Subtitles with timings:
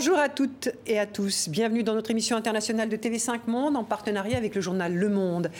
[0.00, 0.49] Bonjour à toutes
[0.86, 1.48] et à tous.
[1.48, 5.50] Bienvenue dans notre émission internationale de TV5 Monde en partenariat avec le journal Le Monde.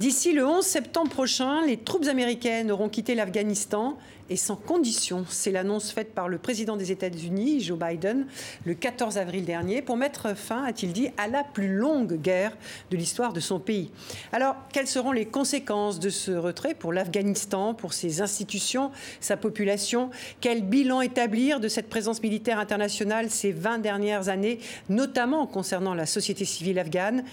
[0.00, 3.96] D'ici le 11 septembre prochain, les troupes américaines auront quitté l'Afghanistan
[4.30, 5.24] et sans condition.
[5.28, 8.26] C'est l'annonce faite par le président des États-Unis, Joe Biden,
[8.64, 12.56] le 14 avril dernier, pour mettre fin, a-t-il dit, à la plus longue guerre
[12.90, 13.90] de l'histoire de son pays.
[14.32, 20.10] Alors, quelles seront les conséquences de ce retrait pour l'Afghanistan, pour ses institutions, sa population?
[20.40, 24.47] Quel bilan établir de cette présence militaire internationale ces 20 dernières années,
[24.88, 27.24] notamment concernant la société civile afghane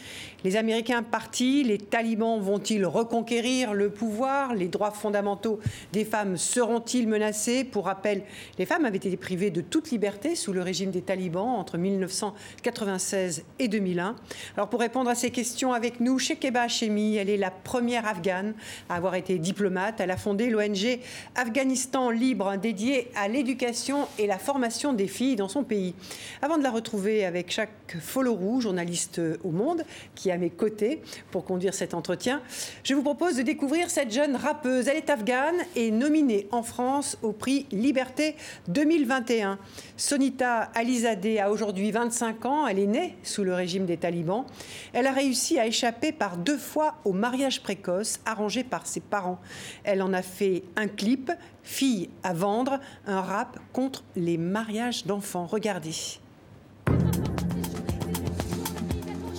[0.44, 4.54] Les Américains partis, les talibans vont-ils reconquérir le pouvoir?
[4.54, 5.59] Les droits fondamentaux
[5.94, 7.64] des femmes seront ils menacés?
[7.64, 8.23] Pour rappel,
[8.58, 13.44] les femmes avaient été privées de toute liberté sous le régime des talibans entre 1996
[13.59, 14.16] et 2001.
[14.56, 18.54] Alors pour répondre à ces questions avec nous, Shekeba Hashemi, elle est la première afghane
[18.89, 20.00] à avoir été diplomate.
[20.00, 21.00] Elle a fondé l'ONG
[21.36, 25.94] Afghanistan Libre, dédiée à l'éducation et la formation des filles dans son pays.
[26.42, 29.84] Avant de la retrouver avec chaque Folorou, journaliste au Monde,
[30.16, 32.42] qui est à mes côtés pour conduire cet entretien,
[32.84, 34.88] je vous propose de découvrir cette jeune rappeuse.
[34.88, 38.36] Elle est afghane et nominée en France au prix Liberté
[38.70, 39.59] 2021.
[39.98, 42.67] Sonita Alizadeh a aujourd'hui 25 ans.
[42.67, 44.45] Elle est née sous le régime des talibans.
[44.94, 49.39] Elle a réussi à échapper par deux fois au mariage précoce arrangé par ses parents.
[49.83, 51.31] Elle en a fait un clip,
[51.64, 55.48] Fille à vendre, un rap contre les mariages d'enfants.
[55.48, 56.20] Regardez.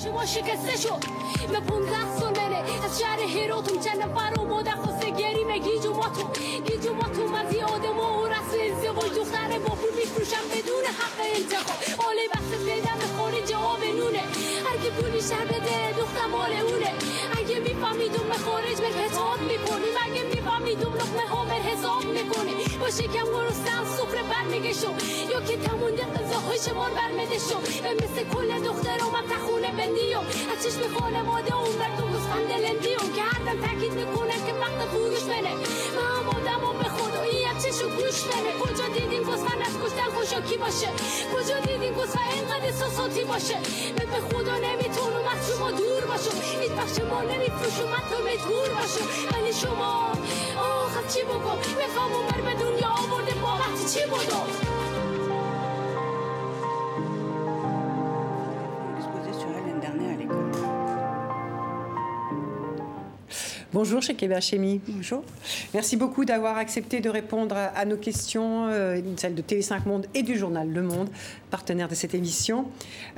[0.06, 1.04] شما شکسته شد؟
[1.52, 5.52] من 15 سننه از شهر هیروتون چند نفر اومده خواسته گریمه.
[5.54, 6.30] مگی اوماتون
[6.66, 12.08] گیج اوماتون از یه آدم و رسم ازدواج دختره با پول میفروشم بدون حق انتخاب.
[12.08, 12.85] آله بخت پیدا
[14.96, 16.92] پولی شر بده دختر مال اونه.
[17.38, 22.90] اگه میفهمیدون به خارج به حساب می‌کنیم اگه میفهمیدون لقمه ها به حساب می‌کنیم با
[22.90, 24.94] شکم گرستن سفره برمیگشم
[25.32, 27.62] یا که تمونده غذاهای شمار برمده شم
[28.02, 30.18] مثل کل دخترام هم تخونه بندیم
[30.52, 34.25] از چشم خاله ماده اون بر تو گسخند لندیم که هر دم تاکید می‌کنه
[37.66, 40.88] چشم گوش بره کجا دیدیم گسخن از کشتن خوشاکی باشه؟
[41.34, 43.54] کجا دیدیم گسخن اینقدر احساساتی باشه؟
[43.98, 46.60] من به خدا نمی‌تونم از شما دور باشم.
[46.60, 49.06] هیچ بخش ما نمیفروشم حتی به دور باشم.
[49.32, 50.12] ولی شما
[50.56, 54.75] آخه چی بگم می‌خوام اون به دنیا آورده با وقتی چی بودم
[63.76, 64.80] Bonjour, Chekeba Chemi.
[64.88, 65.22] Bonjour.
[65.74, 70.22] Merci beaucoup d'avoir accepté de répondre à nos questions, euh, celles de TV5 Monde et
[70.22, 71.10] du journal Le Monde,
[71.50, 72.68] partenaire de cette émission.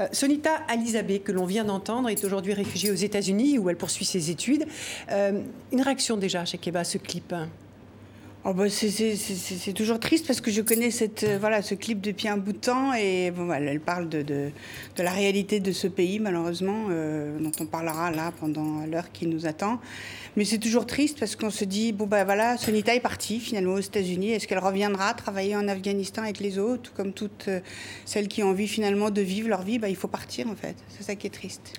[0.00, 4.04] Euh, Sonita Alizabé, que l'on vient d'entendre, est aujourd'hui réfugiée aux États-Unis où elle poursuit
[4.04, 4.66] ses études.
[5.12, 7.32] Euh, une réaction déjà, Chekeba, à ce clip
[8.44, 12.28] Oh bah c'est toujours triste parce que je connais cette, euh, voilà, ce clip depuis
[12.28, 14.53] un bout de temps et bon, elle parle de, de,
[14.97, 19.47] la réalité de ce pays, malheureusement, euh, dont on parlera là pendant l'heure qui nous
[19.47, 19.81] attend.
[20.37, 23.72] Mais c'est toujours triste parce qu'on se dit, bon ben voilà, Sonita est partie finalement
[23.72, 24.31] aux États-Unis.
[24.31, 27.59] Est-ce qu'elle reviendra travailler en Afghanistan avec les autres, comme toutes euh,
[28.04, 29.81] celles qui ont envie finalement de vivre leur vie?
[29.81, 30.77] Bah, Il faut partir en fait.
[30.97, 31.72] C'est ça qui est triste.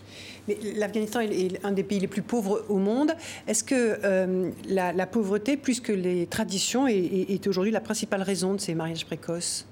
[0.50, 3.14] Mais l'Afghanistan est un des pays les plus pauvres au monde.
[3.48, 6.49] Est-ce que la, pauvreté, plus que les traditions,
[6.88, 9.66] est aujourd'hui la principale raison de ces mariages précoces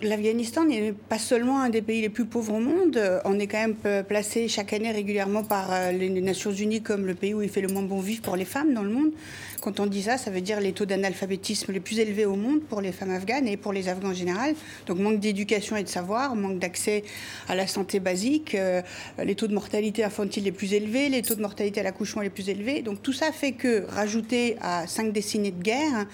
[0.00, 3.58] L'Afghanistan n'est pas seulement un des pays les plus pauvres au monde, on est quand
[3.58, 7.50] même placé chaque année régulièrement par euh, les Nations Unies comme le pays où il
[7.50, 9.10] fait le moins bon vivre pour les femmes dans le monde.
[9.60, 12.62] Quand on dit ça, ça veut dire les taux d'analphabétisme les plus élevés au monde
[12.62, 14.54] pour les femmes afghanes et pour les Afghans en général.
[14.86, 17.04] Donc manque d'éducation et de savoir, manque d'accès
[17.48, 18.82] à la santé basique, euh,
[19.22, 22.30] les taux de mortalité infantile les plus élevés, les taux de mortalité à l'accouchement les
[22.30, 22.82] plus élevés.
[22.82, 26.06] Donc tout ça fait que, rajouté à cinq décennies de guerre,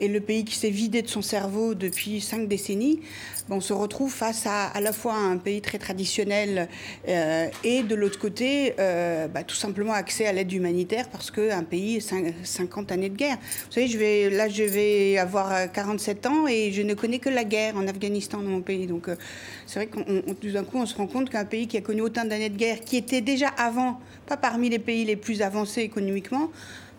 [0.00, 3.00] et le pays qui s'est vidé de son cerveau depuis cinq décennies,
[3.48, 6.68] on se retrouve face à à la fois un pays très traditionnel
[7.08, 11.62] euh, et de l'autre côté, euh, bah, tout simplement accès à l'aide humanitaire parce qu'un
[11.62, 13.36] pays, 50 années de guerre.
[13.66, 17.28] Vous savez, je vais, là, je vais avoir 47 ans et je ne connais que
[17.28, 18.86] la guerre en Afghanistan dans mon pays.
[18.86, 19.16] Donc, euh,
[19.66, 20.04] c'est vrai qu'on
[20.34, 22.56] tout d'un coup, on se rend compte qu'un pays qui a connu autant d'années de
[22.56, 26.50] guerre, qui était déjà avant, pas parmi les pays les plus avancés économiquement,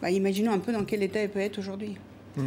[0.01, 1.97] bah, imaginons un peu dans quel état il peut être aujourd'hui.
[2.35, 2.43] Mmh.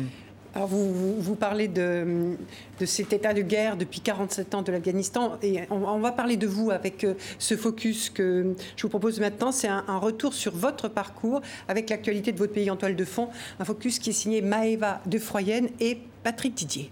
[0.55, 2.35] Alors vous, vous, parlez de,
[2.81, 6.49] de, cet état de guerre depuis 47 ans de l'Afghanistan et on, va parler de
[6.49, 9.53] vous avec euh, ce focus que je vous propose maintenant.
[9.53, 13.29] C'est un, retour sur votre parcours avec l'actualité de votre pays en toile de fond.
[13.61, 16.91] Un focus qui est signé Maëva de Froyenne et Patrick Didier.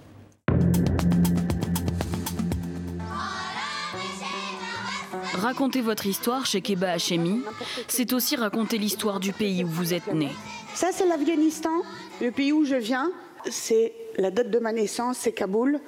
[5.32, 7.42] Raconter votre histoire chez Keba Hachemi,
[7.88, 10.30] c'est aussi raconter l'histoire du pays où vous êtes né.
[10.74, 11.82] Ça, c'est l'Afghanistan,
[12.20, 13.10] le pays où je viens
[13.50, 15.80] c'est la date de ma naissance, c'est Kaboul.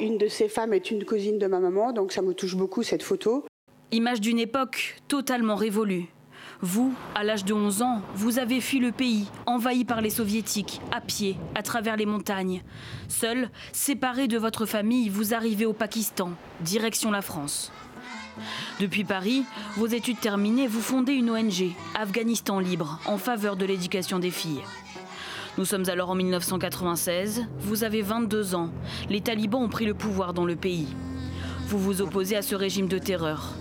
[0.00, 2.82] Une de ces femmes est une cousine de ma maman, donc ça me touche beaucoup
[2.82, 3.44] cette photo.
[3.90, 6.06] Image d'une époque totalement révolue.
[6.60, 10.80] Vous, à l'âge de 11 ans, vous avez fui le pays, envahi par les soviétiques,
[10.90, 12.62] à pied, à travers les montagnes.
[13.08, 17.70] Seul, séparé de votre famille, vous arrivez au Pakistan, direction la France.
[18.80, 19.44] Depuis Paris,
[19.76, 24.62] vos études terminées, vous fondez une ONG, Afghanistan Libre, en faveur de l'éducation des filles.
[25.58, 28.70] Nous sommes alors en 1996, vous avez 22 ans,
[29.10, 30.86] les talibans ont pris le pouvoir dans le pays.
[31.66, 33.54] Vous vous opposez à ce régime de terreur.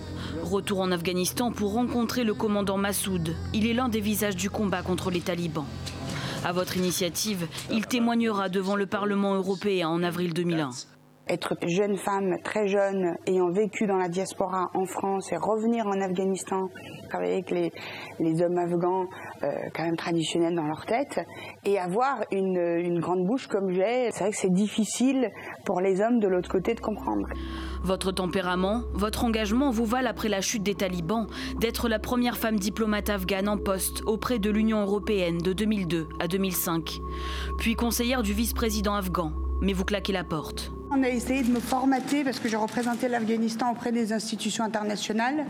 [0.44, 3.36] Retour en Afghanistan pour rencontrer le commandant Massoud.
[3.56, 5.66] Il est l'un des visages du combat contre les talibans.
[6.46, 10.70] À votre initiative, il témoignera devant le Parlement européen en avril 2001
[11.30, 16.00] être jeune femme, très jeune, ayant vécu dans la diaspora en France et revenir en
[16.02, 16.70] Afghanistan,
[17.10, 19.06] travailler avec les, hommes afghans
[19.44, 21.20] euh, quand même traditionnels dans leur tête,
[21.66, 25.32] et avoir une grande bouche comme j'ai, c'est vrai que c'est difficile
[25.66, 27.28] pour les hommes de l'autre côté de comprendre.
[27.84, 31.28] Votre tempérament, votre engagement vous valent après la chute des talibans
[31.60, 36.28] d'être la première femme diplomate afghane en poste auprès de l'Union européenne de 2002 à
[36.28, 37.00] 2005,
[37.58, 39.32] puis conseillère du vice-président afghan.
[39.62, 40.72] Mais vous claquez la porte.
[40.90, 45.46] On a essayé de me formater parce que je représentais l'Afghanistan auprès des institutions internationales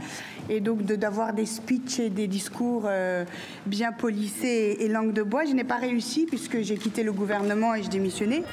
[0.50, 3.24] et donc d'avoir des speeches et des discours euh,
[3.68, 5.46] bien polissés et langue de bois.
[5.46, 8.44] Je n'ai pas réussi puisque j'ai quitté le gouvernement et je démissionnais.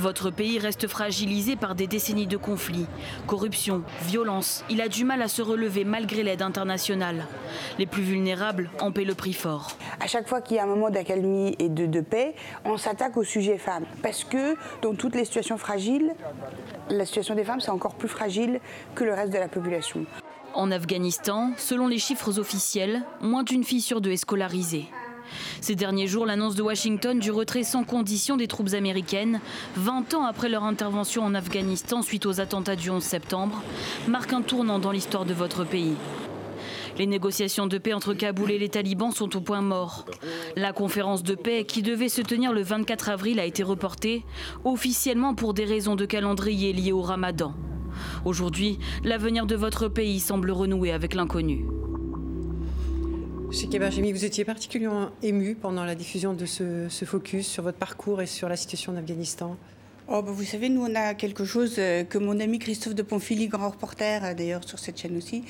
[0.00, 2.86] Votre pays reste fragilisé par des décennies de conflits,
[3.26, 4.64] corruption, violence.
[4.70, 7.26] Il a du mal à se relever malgré l'aide internationale.
[7.78, 9.76] Les plus vulnérables en paient le prix fort.
[10.00, 13.18] À chaque fois qu'il y a un moment d'accalmie et de, de paix, on s'attaque
[13.18, 13.84] au sujet femmes.
[14.02, 16.14] Parce que dans toutes les situations fragiles,
[16.88, 18.58] la situation des femmes, c'est encore plus fragile
[18.94, 20.06] que le reste de la population.
[20.54, 24.86] En Afghanistan, selon les chiffres officiels, moins d'une fille sur deux est scolarisée.
[25.60, 29.40] Ces derniers jours, l'annonce de Washington du retrait sans condition des troupes américaines,
[29.76, 33.62] 20 ans après leur intervention en Afghanistan suite aux attentats du 11 septembre,
[34.08, 35.96] marque un tournant dans l'histoire de votre pays.
[36.98, 40.06] Les négociations de paix entre Kaboul et les talibans sont au point mort.
[40.56, 44.24] La conférence de paix qui devait se tenir le 24 avril a été reportée,
[44.64, 47.54] officiellement pour des raisons de calendrier liées au ramadan.
[48.24, 51.64] Aujourd'hui, l'avenir de votre pays semble renouer avec l'inconnu.
[53.52, 58.22] Chez Kebachemi, vous étiez particulièrement ému pendant la diffusion de ce, focus sur votre parcours
[58.22, 59.56] et sur la situation en Afghanistan.
[60.06, 63.02] Oh, bah, vous savez, nous, on a quelque chose euh, que mon ami Christophe de
[63.02, 65.42] Ponfili, grand reporter, euh, d'ailleurs sur cette chaîne aussi,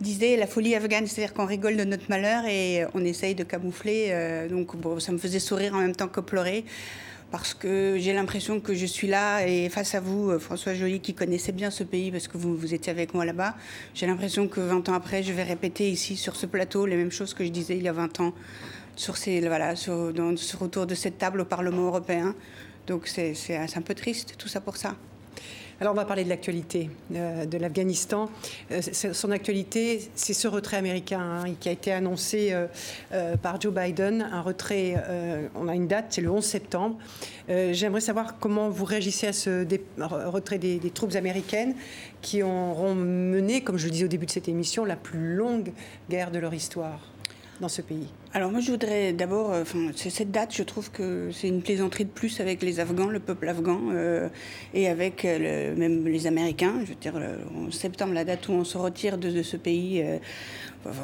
[0.00, 4.08] disait la folie afghane, c'est-à-dire qu'on rigole de notre malheur et on essaye de camoufler.
[4.10, 6.64] Euh, donc, bon, ça me faisait sourire en même temps que pleurer
[7.30, 11.14] parce que j'ai l'impression que je suis là et face à vous, François Joly, qui
[11.14, 13.56] connaissait bien ce pays parce que vous, vous étiez avec moi là-bas,
[13.94, 17.10] j'ai l'impression que 20 ans après, je vais répéter ici sur ce plateau les mêmes
[17.10, 18.32] choses que je disais il y a 20 ans
[18.96, 19.74] sur ces, voilà,
[20.60, 22.34] autour de cette table au Parlement européen.
[22.86, 24.94] Donc c'est un peu triste tout ça pour ça.
[25.78, 28.30] Alors on va parler de l'actualité euh, de l'Afghanistan.
[28.70, 32.48] Euh, son actualité, c'est ce retrait américain hein, qui a été annoncé
[33.12, 34.22] euh, par Joe Biden.
[34.22, 34.94] Un retrait,
[35.54, 36.96] on a une date, c'est le 11 septembre.
[37.48, 39.66] J'aimerais savoir comment vous réagissez à ce
[39.98, 41.74] retrait des, des, troupes américaines
[42.22, 45.72] qui auront mené, comme je le disais au début de cette émission, la plus longue
[46.10, 47.00] guerre de leur histoire
[47.60, 51.30] dans ce pays Alors moi je voudrais d'abord, euh, enfin cette date, je trouve que
[51.32, 54.28] c'est une plaisanterie de plus avec les Afghans, le peuple afghan euh,
[54.74, 56.74] et avec euh, même les Américains.
[56.84, 57.14] Je veux dire,
[57.56, 60.04] en septembre, la date où on se retire de, ce pays.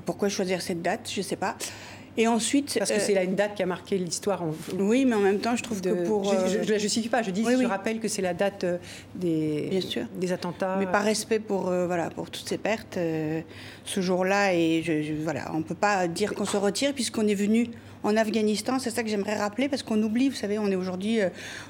[0.06, 1.10] Pourquoi choisir cette date?
[1.12, 1.56] Je ne sais pas.
[2.16, 4.44] Et ensuite, parce que euh, c'est là une date qui a marqué l'histoire.
[4.78, 7.22] Oui, mais en même temps, je trouve de, que pour je ne la justifie pas.
[7.22, 7.66] Je dis, oui, je oui.
[7.66, 8.78] rappelle que c'est la date euh,
[9.14, 10.04] des Bien sûr.
[10.14, 10.76] des attentats.
[10.78, 13.40] Mais par respect pour euh, voilà pour toutes ces pertes, euh,
[13.84, 17.34] ce jour-là et je, je, voilà, on peut pas dire qu'on se retire puisqu'on est
[17.34, 17.68] venu
[18.02, 18.78] en Afghanistan.
[18.78, 21.28] C'est ça que j'aimerais rappeler parce qu'on oublie, vous savez, on est aujourd'hui, euh,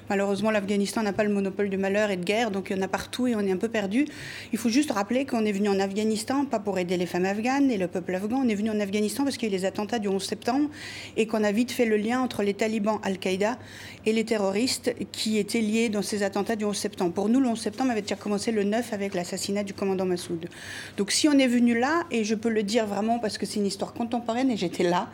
[0.09, 2.83] malheureusement, l'Afghanistan n'a pas le monopole de malheur et de guerre, donc il y en
[2.83, 4.07] a partout et on est un peu perdu.
[4.53, 7.71] Il faut juste rappeler qu'on est venu en Afghanistan, pas pour aider les femmes afghanes
[7.71, 9.65] et le peuple afghan, on est venu en Afghanistan parce qu'il y a eu les
[9.65, 10.71] attentats du 11 septembre
[11.17, 13.59] et qu'on a vite fait le lien entre les talibans, Al-Qaïda
[14.07, 17.13] et les terroristes qui étaient liés dans ces attentats du 11 septembre.
[17.13, 20.49] Pour nous, le 11 septembre avait déjà commencé le 9 avec l'assassinat du commandant Massoud.
[20.97, 23.61] Donc si on est venu là, et je peux le dire vraiment parce que c'est
[23.61, 25.09] une histoire contemporaine et j'étais là,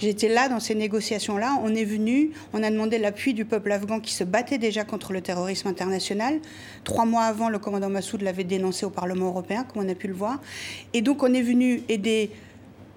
[0.00, 4.00] j'étais là dans ces négociations-là, on est venu, on a demandé l'appui du peuple afghan
[4.00, 6.40] qui se battait déjà contre le terrorisme international.
[6.84, 10.08] Trois mois avant, le commandant Massoud l'avait dénoncé au Parlement européen, comme on a pu
[10.08, 10.40] le voir.
[10.94, 12.30] Et donc on est venu aider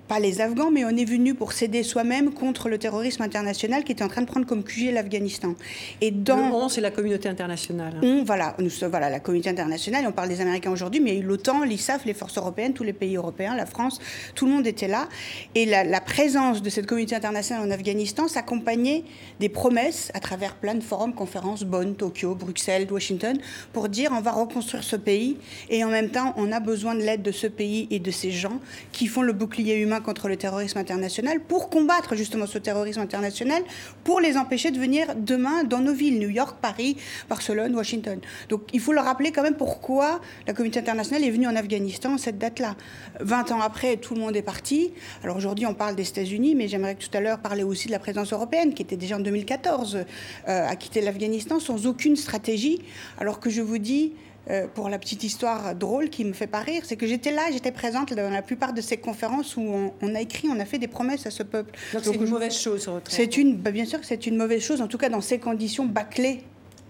[0.07, 3.91] pas les Afghans, mais on est venu pour s'aider soi-même contre le terrorisme international qui
[3.91, 5.55] était en train de prendre comme QG l'Afghanistan.
[6.01, 6.49] Et dans...
[6.49, 7.99] Le on, c'est la communauté internationale.
[8.03, 11.21] On, voilà, nous, voilà, la communauté internationale, on parle des Américains aujourd'hui, mais il y
[11.21, 13.99] a eu l'OTAN, l'ISAF, les forces européennes, tous les pays européens, la France,
[14.35, 15.07] tout le monde était là.
[15.55, 19.03] Et la, la présence de cette communauté internationale en Afghanistan s'accompagnait
[19.39, 23.37] des promesses à travers plein de forums, conférences, Bonn, Tokyo, Bruxelles, Washington,
[23.73, 25.37] pour dire on va reconstruire ce pays
[25.69, 28.31] et en même temps on a besoin de l'aide de ce pays et de ces
[28.31, 28.59] gens
[28.91, 33.63] qui font le bouclier humain contre le terrorisme international pour combattre justement ce terrorisme international,
[34.03, 36.97] pour les empêcher de venir demain dans nos villes, New York, Paris,
[37.29, 38.19] Barcelone, Washington.
[38.49, 42.17] Donc il faut le rappeler quand même pourquoi la communauté internationale est venue en Afghanistan
[42.17, 42.75] cette date-là.
[43.19, 44.91] 20 ans après, tout le monde est parti.
[45.23, 47.99] Alors aujourd'hui, on parle des États-Unis, mais j'aimerais tout à l'heure parler aussi de la
[47.99, 52.81] présence européenne, qui était déjà en 2014 euh, à quitter l'Afghanistan sans aucune stratégie,
[53.17, 54.13] alors que je vous dis,
[54.49, 57.43] euh, pour la petite histoire drôle qui me fait pas rire, c'est que j'étais là,
[57.51, 60.79] j'étais présente dans la plupart de ces conférences où on, a écrit, on a fait
[60.79, 61.77] des promesses à ce peuple.
[61.93, 64.81] Donc c'est une mauvaise chose, C'est une, bah, bien sûr que c'est une mauvaise chose,
[64.81, 66.43] en tout cas dans ces conditions bâclées.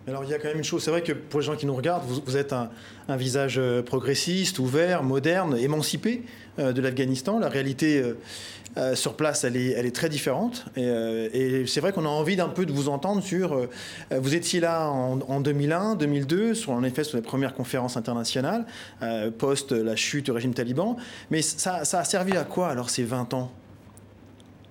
[0.07, 1.65] Alors il y a quand même une chose, c'est vrai que pour les gens qui
[1.65, 2.69] nous regardent, vous, êtes un,
[3.09, 6.21] visage euh, progressiste, ouvert, moderne, émancipé
[6.59, 7.39] euh, de l'Afghanistan.
[7.39, 8.15] La réalité euh,
[8.95, 10.65] sur place, elle est, très différente.
[10.75, 13.53] Et, euh, c'est vrai qu'on a envie d'un peu de vous entendre sur.
[13.53, 13.69] Euh,
[14.11, 18.65] vous étiez là en, 2001, 2002, sur, en effet sur les premières conférences internationales,
[19.37, 20.97] post la chute du régime taliban.
[21.31, 23.51] Mais ça, ça a servi à quoi alors ces 20 ans?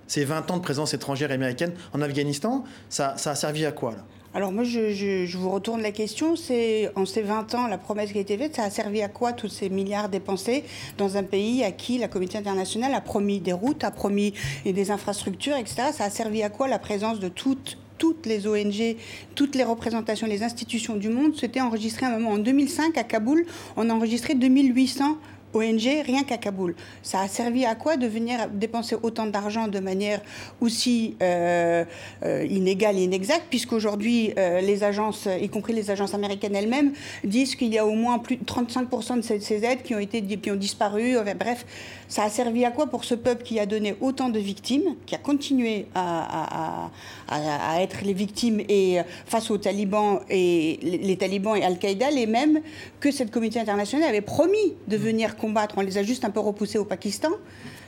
[0.07, 3.93] Ces 20 ans de présence étrangère américaine en Afghanistan, ça, ça a servi à quoi
[3.93, 4.05] là?
[4.35, 6.35] Alors moi, je, vous retourne la question.
[6.35, 9.07] C'est en ces 20 ans, la promesse qui a été faite, ça a servi à
[9.07, 10.65] quoi tous ces milliards dépensés
[10.97, 14.33] dans un pays à qui la communauté internationale a promis des routes, a promis
[14.65, 15.83] des infrastructures, etc.
[15.93, 17.77] Ça a servi à quoi la présence de toutes
[18.25, 18.97] les ONG,
[19.35, 21.37] toutes les représentations, les institutions du monde?
[21.37, 22.31] S'étaient enregistrées à un moment.
[22.31, 23.45] En 2005, à Kaboul,
[23.77, 25.17] on a enregistré 2800
[25.55, 26.75] ONG rien qu'à Kaboul.
[27.01, 30.21] Ça a servi à quoi de venir dépenser autant d'argent de manière
[30.61, 31.85] aussi euh,
[32.23, 36.93] euh, inégale et inexacte, puisqu'aujourd'hui, euh, les agences, y compris les agences américaines elles-mêmes,
[37.23, 40.21] disent qu'il y a au moins plus de 35% de ces, aides qui ont, été,
[40.21, 41.15] qui ont disparu.
[41.37, 41.65] bref,
[42.07, 45.15] ça a servi à quoi pour ce peuple qui a donné autant de victimes, qui
[45.15, 46.89] a continué à,
[47.27, 52.61] à, être les victimes et face aux talibans et les, talibans et Al-Qaïda, les mêmes
[52.99, 55.35] que cette communauté internationale avait promis de venir
[55.77, 57.29] On les a juste un peu repoussés au Pakistan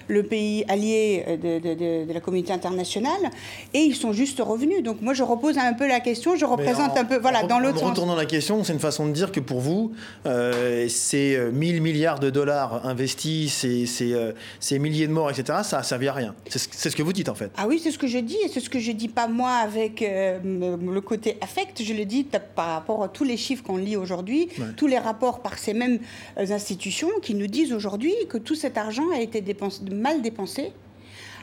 [0.08, 3.32] le pays allié de, la communauté internationale,
[3.74, 4.84] et ils sont juste revenus.
[4.84, 7.80] Donc moi, je repose un peu la question, je représente un peu, voilà, dans l'autre
[7.80, 7.88] sens.
[7.88, 9.92] En retournant la question, c'est une façon de dire que pour vous,
[10.26, 15.30] euh, ces 1000 euh, milliards de dollars investis, ces, ces, euh, ces, milliers de morts,
[15.30, 16.36] etc., ça a servi à rien.
[16.50, 17.52] C'est ce que vous dites en fait.
[17.58, 19.52] Ah oui, c'est ce que je dis, et c'est ce que je dis pas moi
[19.52, 23.96] avec le côté affect, je le dis par rapport à tous les chiffres qu'on lit
[23.96, 26.00] aujourd'hui, tous les rapports par ces mêmes
[26.38, 30.74] institutions qui nous disent aujourd'hui que tout cet argent a été dépensé mal dépensé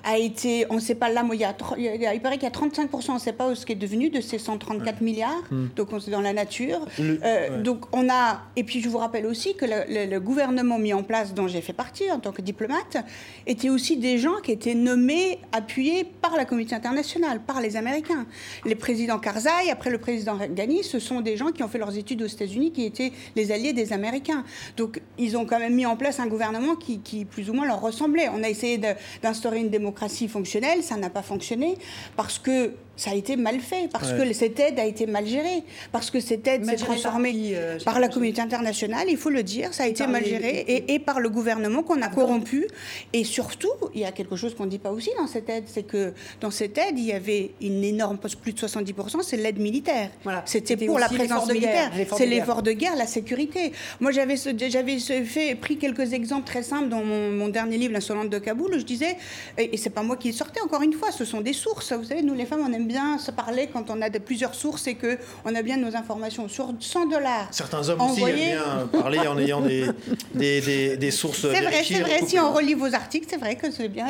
[0.04, 2.54] a été, on ne sait pas là, il, y a, il paraît qu'il y a
[2.54, 5.68] 35%, on ne sait pas ce qui est devenu de ces 134 milliards, hmm.
[5.74, 6.86] donc on est dans la nature.
[7.00, 11.02] Euh, donc on a, et puis je vous rappelle aussi que le, gouvernement mis en
[11.02, 12.98] place, dont j'ai fait partie en tant que diplomate,
[13.46, 18.26] était aussi des gens qui étaient nommés, appuyés par la communauté internationale, par les Américains.
[18.64, 21.96] Les présidents Karzai, après le président Ghani, ce sont des gens qui ont fait leurs
[21.96, 24.44] études aux États-Unis, qui étaient les alliés des Américains.
[24.76, 27.66] Donc ils ont quand même mis en place un gouvernement qui, qui plus ou moins
[27.66, 28.28] leur ressemblait.
[28.34, 28.78] On a essayé
[29.22, 31.78] d'instaurer une démocratie démocratie fonctionnelle, ça n'a pas fonctionné
[32.16, 35.64] parce que ça a été mal fait, parce que cette aide a été mal gérée,
[35.92, 39.74] parce que cette aide s'est transformée euh, par, la communauté internationale, il faut le dire,
[39.74, 42.66] ça a été mal géré, et, par le gouvernement qu'on a corrompu.
[43.12, 45.64] Et surtout, il y a quelque chose qu'on ne dit pas aussi dans cette aide,
[45.66, 49.58] c'est que dans cette aide, il y avait une énorme, plus de 70%, c'est l'aide
[49.58, 50.10] militaire.
[50.22, 50.42] Voilà.
[50.46, 53.72] C'était pour la présence militaire, c'est l'effort de guerre, la sécurité.
[54.00, 58.74] Moi, j'avais fait, pris quelques exemples très simples dans mon, dernier livre, L'insolente de Kaboul,
[58.74, 59.16] où je disais,
[59.58, 61.92] et, et c'est pas moi qui le sortais, encore une fois, ce sont des sources.
[61.92, 64.54] Vous savez, nous les femmes, on aime bien se parler quand on a de plusieurs
[64.54, 66.48] sources et que on a bien nos informations.
[66.48, 67.48] Sur 100 dollars.
[67.50, 69.86] Certains hommes aussi aiment bien parler en ayant des,
[70.34, 71.42] des, des, sources.
[71.42, 72.20] C'est vrai, c'est vrai.
[72.26, 74.06] Si on relit vos articles, c'est vrai que c'est bien.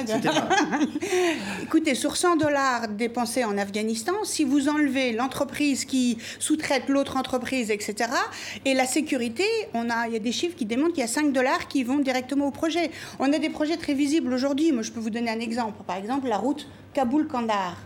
[1.62, 7.70] Écoutez, sur 100 dollars dépensés en Afghanistan, si vous enlevez l'entreprise qui sous-traite l'autre entreprise,
[7.70, 8.10] etc.,
[8.64, 11.08] et la sécurité, on a, il y a des chiffres qui démontrent qu'il y a
[11.08, 12.90] 5 dollars qui vont directement au projet.
[13.18, 14.72] On a des projets très visibles aujourd'hui.
[14.72, 15.82] Moi, je peux vous donner un exemple.
[15.86, 17.76] Par exemple, la route Kaboul-Kandahar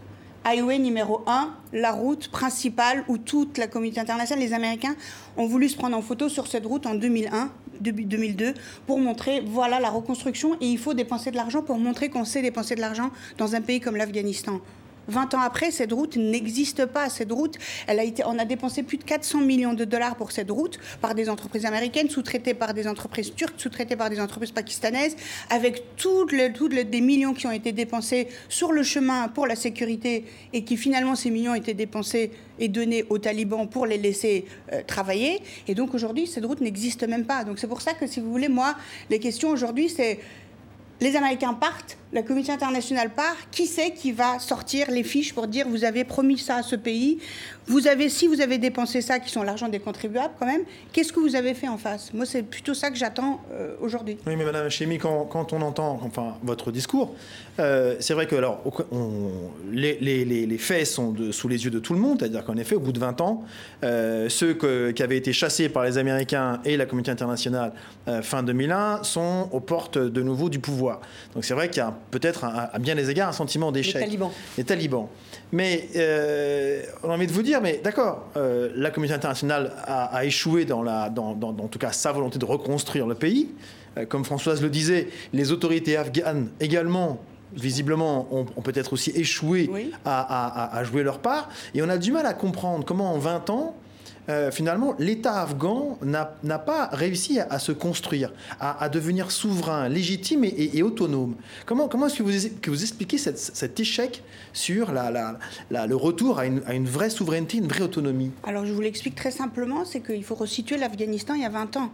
[0.45, 4.95] highway numéro 1, la route principale où toute la communauté internationale, les Américains,
[5.37, 8.55] ont voulu se prendre en photo sur cette route en 2001, 2002,
[8.87, 12.43] pour montrer, voilà la reconstruction, et il faut dépenser de l'argent pour montrer qu'on sait
[12.43, 14.61] dépenser de l'argent dans un pays comme l'Afghanistan.
[15.09, 17.09] 20 ans après, cette route n'existe pas.
[17.09, 20.33] Cette route, elle a été, on a dépensé plus de 400 millions de dollars pour
[20.33, 24.53] cette route par des entreprises américaines, sous-traitées par des entreprises turques, sous-traitées par des entreprises
[24.53, 25.17] pakistanaises,
[25.51, 26.51] avec toutes les,
[26.85, 31.15] des millions qui ont été dépensés sur le chemin pour la sécurité et qui finalement
[31.15, 35.41] ces millions ont été dépensés et donnés aux talibans pour les laisser euh, travailler.
[35.67, 37.45] Et donc aujourd'hui, cette route n'existe même pas.
[37.45, 38.75] Donc c'est pour ça que si vous voulez, moi,
[39.11, 40.19] les questions aujourd'hui, c'est
[41.01, 45.47] les Américains partent, la communauté internationale part, qui c'est qui va sortir les fiches pour
[45.47, 47.19] dire vous avez promis ça à ce pays,
[47.69, 50.63] vous avez, si vous avez dépensé ça, qui sont l'argent des contribuables quand même,
[50.93, 52.15] qu'est-ce que vous avez fait en face?
[52.15, 54.17] Moi, c'est plutôt ça que j'attends euh, aujourd'hui.
[54.27, 57.15] Oui, mais Madame Chémy, quand, on entend enfin, votre discours,
[57.61, 58.63] euh, c'est vrai que alors,
[59.71, 62.93] les, faits sont sous les yeux de tout le monde, c'est-à-dire qu'en effet, au bout
[62.93, 63.45] de 20 ans,
[63.85, 67.73] euh, ceux qui avaient été chassés par les Américains et la communauté internationale
[68.23, 71.01] fin 2001 sont aux portes de nouveau du pouvoir.
[71.35, 73.97] Donc c'est vrai qu'il y a peut-être à bien des égards un sentiment d'échec.
[73.97, 74.31] Les talibans.
[74.57, 75.09] Les talibans.
[75.53, 75.89] Mais
[77.03, 80.83] on a envie de vous dire, mais d'accord, euh, la communauté internationale a, échoué dans,
[80.83, 83.49] la, dans, dans, en tout cas, sa volonté de reconstruire le pays.
[83.97, 87.19] Euh, comme Françoise le disait, les autorités afghanes également
[87.55, 89.71] visiblement, ont, peut-être aussi échoué
[90.05, 91.49] à, à, jouer leur part.
[91.75, 93.75] Et on a du mal à comprendre comment en 20 ans,
[94.29, 100.83] euh, finalement, l'État afghan n'a pas réussi à, se construire, à, devenir souverain, légitime et,
[100.83, 101.35] autonome.
[101.67, 106.75] Comment, est-ce que vous, que vous expliquez cet échec sur le retour à une, à
[106.75, 108.31] une, vraie souveraineté, une vraie autonomie?
[108.43, 111.77] Alors, je vous l'explique très simplement, c'est qu'il faut resituer l'Afghanistan il y a 20
[111.77, 111.91] ans.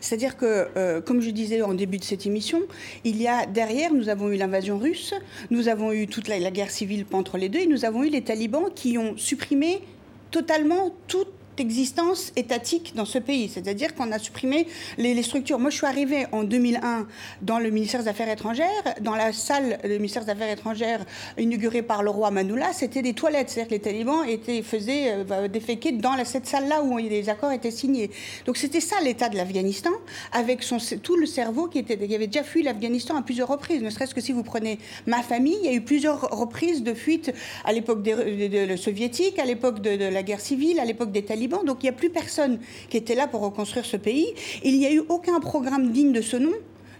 [0.00, 2.62] C'est-à-dire que, euh, comme je disais en début de cette émission,
[3.04, 5.14] il y a derrière, nous avons eu l'invasion russe,
[5.50, 8.08] nous avons eu toute la, la guerre civile entre les deux, et nous avons eu
[8.08, 9.82] les talibans qui ont supprimé
[10.30, 11.28] totalement toute
[11.60, 13.48] existence étatique dans ce pays.
[13.48, 14.66] C'est-à-dire qu'on a supprimé
[14.98, 15.58] les, structures.
[15.58, 17.06] Moi, je suis arrivée en 2001
[17.42, 18.68] dans le ministère des Affaires étrangères.
[19.00, 21.04] Dans la salle du ministère des Affaires étrangères
[21.38, 23.50] inaugurée par le roi Manoula, c'était des toilettes.
[23.50, 27.52] C'est-à-dire que les talibans étaient, faisaient euh, bah, déféquer dans cette salle-là où les accords
[27.52, 28.10] étaient signés.
[28.46, 29.90] Donc c'était ça l'état de l'Afghanistan,
[30.32, 30.64] avec
[31.02, 33.82] tout le cerveau qui, avait déjà fui l'Afghanistan à plusieurs reprises.
[33.82, 36.94] Ne serait-ce que si vous prenez ma famille, il y a eu plusieurs reprises de
[36.94, 37.32] fuite
[37.64, 41.78] à l'époque des, soviétiques, à l'époque de la guerre civile, à l'époque des talibans donc
[41.80, 42.58] il n'y a plus personne
[42.88, 44.34] qui était là pour reconstruire ce pays.
[44.62, 46.52] Il n'y a eu aucun programme digne de ce nom,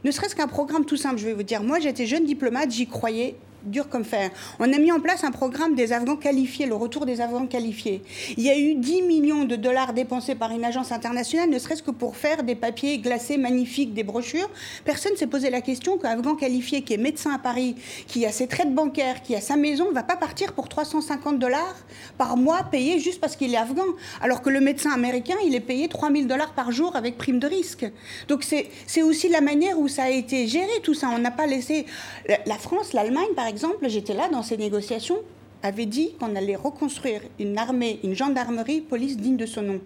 [0.04, 1.18] ne serait-ce qu'un programme tout simple.
[1.18, 4.30] Je vais vous dire, moi j'étais jeune diplomate, j'y croyais dur comme fer.
[4.58, 8.02] On a mis en place un programme des Afghans qualifiés, le retour des Afghans qualifiés.
[8.36, 11.82] Il y a eu 10 millions de dollars dépensés par une agence internationale, ne serait-ce
[11.82, 14.50] que pour faire des papiers glacés magnifiques, des brochures.
[14.84, 17.74] Personne ne s'est posé la question qu'un Afghan qualifié qui est médecin à Paris,
[18.06, 21.38] qui a ses traites bancaires, qui a sa maison, ne va pas partir pour 350
[21.38, 21.74] dollars
[22.18, 23.84] par mois payé juste parce qu'il est afghan.
[24.20, 27.46] Alors que le médecin américain, il est payé 3000 dollars par jour avec prime de
[27.46, 27.86] risque.
[28.28, 31.08] Donc c'est aussi la manière où ça a été géré tout ça.
[31.14, 31.86] On n'a pas laissé
[32.28, 35.18] la France, l'Allemagne par exemple, exemple, j'étais là dans ces négociations,
[35.62, 39.80] avait dit qu'on allait reconstruire une armée, une gendarmerie, police digne de son nom.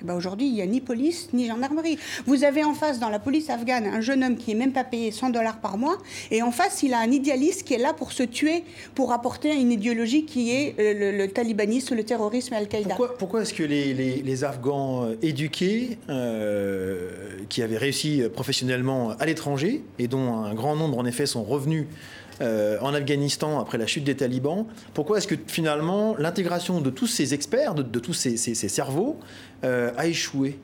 [0.00, 1.98] Eh ben aujourd'hui, il n'y a ni police ni gendarmerie.
[2.26, 4.84] Vous avez en face, dans la police afghane, un jeune homme qui n'est même pas
[4.84, 5.98] payé 100 dollars par mois,
[6.30, 8.62] et en face, il a un idéaliste qui est là pour se tuer,
[8.94, 12.96] pour apporter une idéologie qui est euh, le, talibanisme, le terrorisme et Al-Qaïda.
[13.18, 17.10] Pourquoi, est-ce que les, Afghans euh, éduqués, euh,
[17.48, 21.86] qui avaient réussi professionnellement à l'étranger, et dont un grand nombre en effet sont revenus
[22.42, 24.66] euh, en Afghanistan après la chute des talibans.
[24.94, 29.18] Pourquoi est-ce que finalement l'intégration de tous ces experts, de, tous ces, cerveaux,
[29.64, 30.58] euh, a échoué?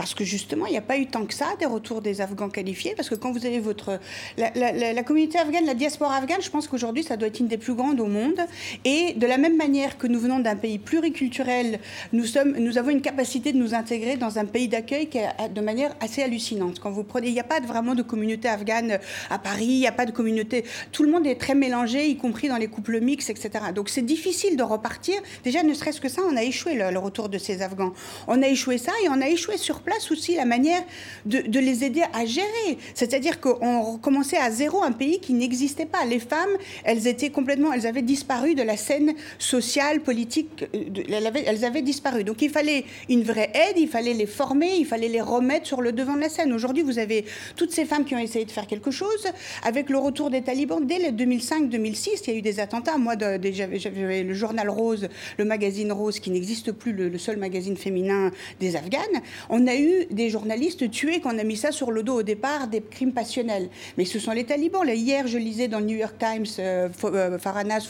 [0.00, 2.48] Parce que justement, il n'y a pas eu tant que ça des retours des Afghans
[2.48, 4.00] qualifiés, parce que quand vous avez votre...
[4.38, 7.74] La, communauté afghane, la diaspora afghane, je pense qu'aujourd'hui, ça doit être une des plus
[7.74, 8.40] grandes au monde.
[8.86, 11.80] Et de la même manière que nous venons d'un pays pluriculturel,
[12.14, 15.28] nous, sommes, nous avons une capacité de nous intégrer dans un pays d'accueil qui est
[15.52, 16.80] de manière assez hallucinante.
[16.80, 19.86] Quand vous prenez, il n'y a pas vraiment de communauté afghane à Paris, il n'y
[19.86, 20.64] a pas de communauté...
[20.92, 23.50] Tout le monde est très mélangé, y compris dans les couples mixtes, etc.
[23.74, 25.16] Donc c'est difficile de repartir.
[25.44, 27.92] Déjà, ne serait-ce que ça, on a échoué le, le retour de ces Afghans.
[28.28, 30.82] On a échoué ça et on a échoué sur place place aussi la manière
[31.26, 32.78] de, les aider à gérer.
[32.94, 36.04] C'est-à-dire qu'on recommençait à zéro un pays qui n'existait pas.
[36.04, 41.64] Les femmes, elles étaient complètement, elles avaient disparu de la scène sociale, politique, euh, elles
[41.64, 42.22] avaient, disparu.
[42.22, 45.82] Donc il fallait une vraie aide, il fallait les former, il fallait les remettre sur
[45.82, 46.52] le devant de la scène.
[46.52, 47.24] Aujourd'hui, vous avez
[47.56, 49.26] toutes ces femmes qui ont essayé de faire quelque chose.
[49.64, 52.96] Avec le retour des talibans, dès le 2005-2006, il y a eu des attentats.
[52.96, 57.76] Moi, j'avais le journal Rose, le magazine Rose, qui n'existe plus, le, le seul magazine
[57.76, 59.20] féminin des Afghanes.
[59.48, 59.79] On a
[60.10, 63.68] des journalistes tués qu'on a mis ça sur le dos au départ des crimes passionnels.
[63.98, 64.84] Mais ce sont les talibans.
[64.84, 67.88] Là, hier, je lisais dans le New York Times euh, euh Farhanaz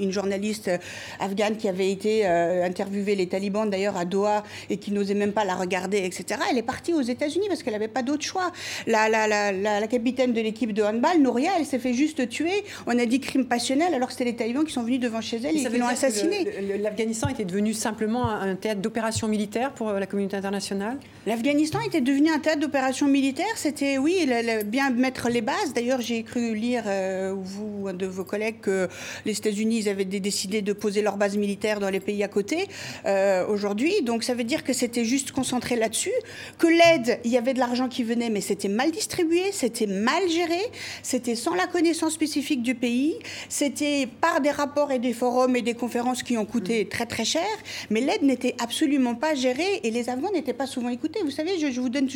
[0.00, 0.78] une journaliste euh,
[1.20, 5.32] afghane qui avait été euh, interviewée les talibans d'ailleurs à Doha et qui n'osait même
[5.32, 6.40] pas la regarder, etc.
[6.50, 8.52] Elle est partie aux États-Unis parce qu'elle n'avait pas d'autre choix.
[8.86, 12.64] La, la, la, la, capitaine de l'équipe de handball, Nouria, elle s'est fait juste tuer.
[12.86, 15.38] On a dit crime passionnel alors que c'était les talibans qui sont venus devant chez
[15.38, 16.46] elle et, qui l'ont assassinée.
[16.82, 20.98] L'Afghanistan était devenu simplement un théâtre d'opération militaire pour la communauté internationale?
[21.26, 23.56] L'Afghanistan était devenu un théâtre d'opération militaire.
[23.56, 24.30] C'était, oui,
[24.64, 25.72] bien mettre les bases.
[25.74, 28.88] D'ailleurs, j'ai cru lire, euh, vous, un de vos collègues, que
[29.24, 32.68] les États-Unis avaient décidé de poser leurs bases militaires dans les pays à côté
[33.06, 34.02] euh, aujourd'hui.
[34.02, 36.12] Donc, ça veut dire que c'était juste concentré là-dessus.
[36.58, 40.28] Que l'aide, il y avait de l'argent qui venait, mais c'était mal distribué, c'était mal
[40.28, 40.60] géré,
[41.02, 43.16] c'était sans la connaissance spécifique du pays,
[43.48, 46.88] c'était par des rapports et des forums et des conférences qui ont coûté mm.
[46.88, 47.42] très très cher,
[47.90, 51.15] mais l'aide n'était absolument pas gérée et les Afghans n'étaient pas souvent écoutés.
[51.24, 52.06] Vous savez, je, vous donne,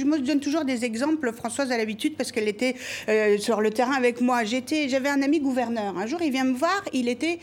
[0.40, 1.32] toujours des exemples.
[1.32, 2.74] Françoise a l'habitude parce qu'elle était
[3.08, 4.44] euh, sur le terrain avec moi.
[4.44, 5.96] J'étais, j'avais un ami gouverneur.
[5.96, 6.82] Un jour, il vient me voir.
[6.92, 7.38] Il était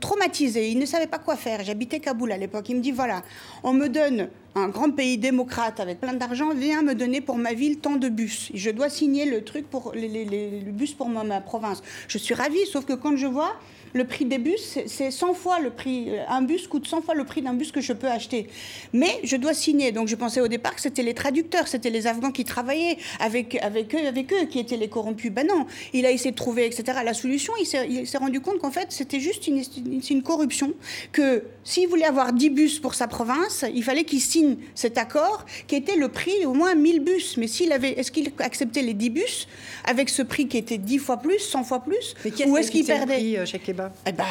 [0.00, 0.68] traumatisé.
[0.68, 1.64] Il ne savait pas quoi faire.
[1.64, 2.68] J'habitais Kaboul à l'époque.
[2.68, 3.22] Il me dit voilà,
[3.62, 7.54] on me donne un grand pays démocrate avec plein d'argent vient me donner pour ma
[7.54, 8.50] ville tant de bus.
[8.54, 11.82] Je dois signer le truc pour les, le bus pour ma, province.
[12.08, 13.54] Je suis ravie, sauf que quand je vois
[13.94, 16.10] le prix des bus, c'est 100 fois le prix.
[16.28, 18.48] Un bus coûte 100 fois le prix d'un bus que je peux acheter.
[18.92, 19.92] Mais je dois signer.
[19.92, 23.54] Donc je pensais au départ que c'était les traducteurs, c'était les Afghans qui travaillaient avec,
[23.62, 25.30] avec, eux, avec eux qui étaient les corrompus.
[25.30, 26.98] Ben non, il a essayé de trouver, etc.
[27.04, 29.62] La solution, il s'est rendu compte qu'en fait, c'était juste une,
[30.10, 30.72] une, corruption.
[31.12, 34.43] Que s'il voulait avoir 10 bus pour sa province, il fallait qu'il signe
[34.74, 37.36] cet accord qui était le prix au moins 1000 bus.
[37.36, 39.48] Mais s'il avait, est-ce qu'il acceptait les 10 bus
[39.84, 42.14] avec ce prix qui était 10 fois plus, 100 fois plus
[42.46, 44.24] Ou est-ce qu'il perdait euh, chez eh ben,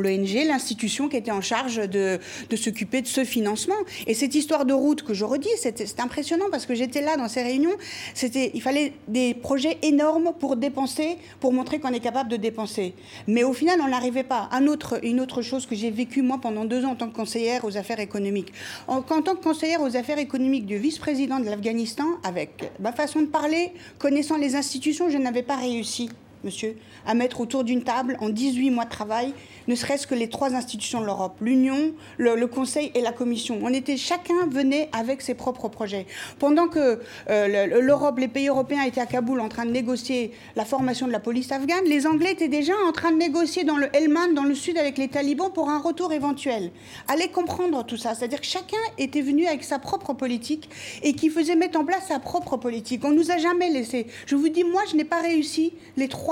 [0.00, 3.74] L'ONG, l'institution qui était en charge de, de s'occuper de ce financement.
[4.06, 7.28] Et cette histoire de route que je redis, c'est impressionnant parce que j'étais là dans
[7.28, 7.76] ces réunions.
[8.14, 12.94] C'était, il fallait des projets énormes pour dépenser, pour montrer qu'on est capable de dépenser.
[13.26, 14.48] Mais au final, on n'arrivait pas.
[14.52, 17.14] Un autre, une autre chose que j'ai vécue moi pendant deux ans en tant que
[17.62, 18.52] aux affaires économiques.
[18.88, 23.22] En, en tant que conseillère aux affaires économiques du vice-président de l'Afghanistan, avec ma façon
[23.22, 26.10] de parler, connaissant les institutions, je n'avais pas réussi
[26.44, 26.76] monsieur,
[27.06, 29.34] à mettre autour d'une table en 18 mois de travail,
[29.68, 33.60] ne serait-ce que les trois institutions de l'Europe, l'Union, le, Conseil et la Commission.
[33.62, 36.06] On était, chacun venait avec ses propres projets.
[36.38, 40.64] Pendant que euh, l'Europe, les pays européens étaient à Kaboul en train de négocier la
[40.64, 43.94] formation de la police afghane, les Anglais étaient déjà en train de négocier dans le
[43.94, 46.72] Helmand, dans le sud, avec les talibans pour un retour éventuel.
[47.08, 48.14] Allez comprendre tout ça.
[48.14, 50.68] C'est-à-dire que chacun était venu avec sa propre politique
[51.02, 53.04] et qui faisait mettre en place sa propre politique.
[53.04, 54.06] On nous a jamais laissé.
[54.26, 56.29] Je vous dis, moi, je n'ai pas réussi les trois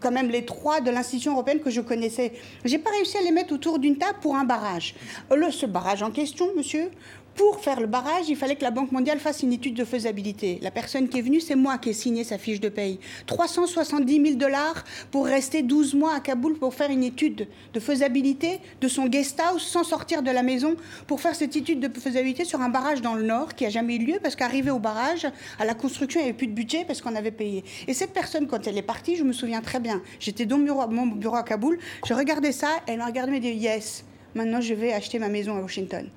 [0.00, 2.32] quand même les trois de l'institution européenne que je connaissais.
[2.64, 4.94] J'ai pas réussi à les mettre autour d'une table pour un barrage.
[5.34, 6.90] Le, ce barrage en question, monsieur,
[7.34, 10.58] pour faire le barrage, il fallait que la Banque mondiale fasse une étude de faisabilité.
[10.62, 12.98] La personne qui est venue, c'est moi qui ai signé sa fiche de paye.
[13.26, 18.60] 370 000 dollars pour rester 12 mois à Kaboul pour faire une étude de faisabilité
[18.80, 22.44] de son guest house sans sortir de la maison pour faire cette étude de faisabilité
[22.44, 25.26] sur un barrage dans le nord qui a jamais eu lieu parce qu'arrivé au barrage,
[25.58, 27.64] à la construction, il n'y avait plus de budget parce qu'on avait payé.
[27.88, 30.02] Et cette personne, quand elle est partie, je me souviens très bien.
[30.20, 33.52] J'étais dans mon bureau, à Kaboul, je regardais ça, elle m'a regardé et m'a dit
[33.52, 36.08] Yes, maintenant je vais acheter ma maison à Washington.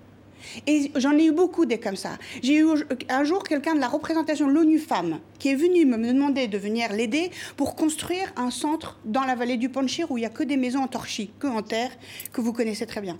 [0.67, 2.17] Et j'en ai eu beaucoup des comme ça.
[2.41, 2.65] J'ai eu
[3.09, 6.57] un jour quelqu'un de la représentation de l'ONU Femmes qui est venu me demander de
[6.57, 10.29] venir l'aider pour construire un centre dans la vallée du Panchir où il n'y a
[10.29, 11.91] que des maisons en torchis, que en terre,
[12.31, 13.17] que vous connaissez très bien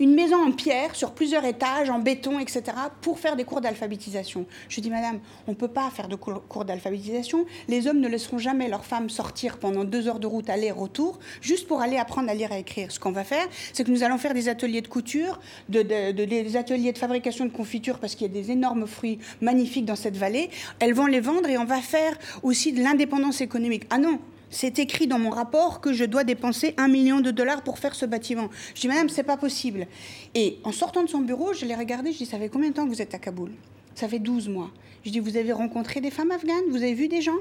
[0.00, 2.62] une maison en pierre sur plusieurs étages, en béton, etc.,
[3.00, 4.46] pour faire des cours d'alphabétisation.
[4.68, 7.46] Je dis, madame, on ne peut pas faire de cours d'alphabétisation.
[7.68, 11.66] Les hommes ne laisseront jamais leurs femmes sortir pendant deux heures de route aller-retour, juste
[11.66, 12.92] pour aller apprendre à lire et à écrire.
[12.92, 16.56] Ce qu'on va faire, c'est que nous allons faire des ateliers de couture, de, des
[16.56, 20.16] ateliers de fabrication de confiture, parce qu'il y a des énormes fruits magnifiques dans cette
[20.16, 20.50] vallée.
[20.78, 23.84] Elles vont les vendre et on va faire aussi de l'indépendance économique.
[23.90, 24.18] Ah non,
[24.50, 27.94] c'est écrit dans mon rapport que je dois dépenser un million de dollars pour faire
[27.94, 28.48] ce bâtiment.
[28.74, 29.86] Je dis, madame, c'est pas possible.
[30.34, 32.74] Et en sortant de son bureau, je l'ai regardé, je dis, ça fait combien de
[32.74, 33.52] temps que vous êtes à Kaboul?
[33.94, 34.70] Ça fait 12 mois.
[35.04, 36.64] Je dis, vous avez rencontré des femmes afghanes?
[36.70, 37.38] Vous avez vu des gens?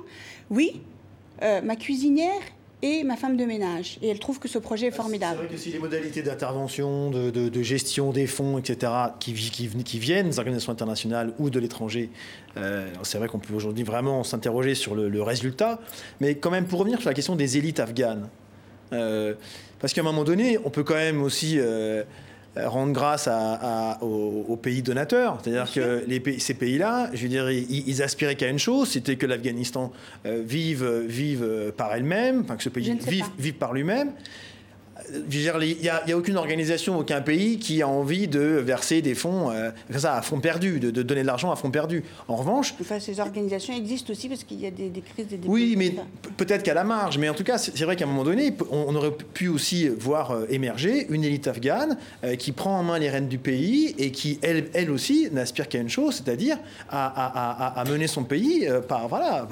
[0.50, 0.82] Oui.
[1.44, 2.42] Euh, ma cuisinière
[2.82, 3.98] et ma femme de ménage.
[4.02, 5.40] Et elle trouve que ce projet est formidable.
[5.40, 10.30] C'est vrai que si les modalités d'intervention, de, gestion des fonds, etc., qui, qui, viennent
[10.30, 12.10] des organisations internationales ou de l'étranger,
[12.58, 15.80] euh, c'est vrai qu'on peut aujourd'hui vraiment s'interroger sur le, résultat.
[16.22, 18.30] Mais quand même, pour revenir sur la question des élites afghanes,
[18.94, 19.34] euh,
[19.80, 21.56] parce qu'à un moment donné, on peut quand même aussi...
[21.60, 22.04] Euh,
[22.66, 23.30] rendre grâce
[24.02, 25.40] aux, pays donateurs.
[25.44, 29.26] C'est-à-dire que les ces pays-là, je veux dire, ils, aspiraient qu'à une chose, c'était que
[29.26, 29.92] l'Afghanistan
[30.26, 34.12] euh, vive, vive par elle-même, enfin que ce pays vive, vive, par lui-même.
[35.32, 39.70] Il n'y a, aucune organisation, aucun pays qui a envie de verser des fonds euh,
[39.96, 42.04] ça, à fond perdu, de, donner de l'argent à fond perdu.
[42.28, 42.74] En revanche...
[42.82, 45.96] Enfin, ces organisations existent aussi parce qu'il y a des, crises, des Oui, mais
[46.38, 47.18] peut-être qu'à la marge.
[47.18, 50.32] Mais en tout cas, c'est vrai qu'à un moment donné, on, aurait pu aussi voir
[50.32, 54.12] euh, émerger une élite afghane euh, qui prend en main les rênes du pays et
[54.12, 56.58] qui, elle, elle aussi, n'aspire qu'à une chose, c'est-à-dire
[56.90, 59.48] à, mener son pays par, voilà,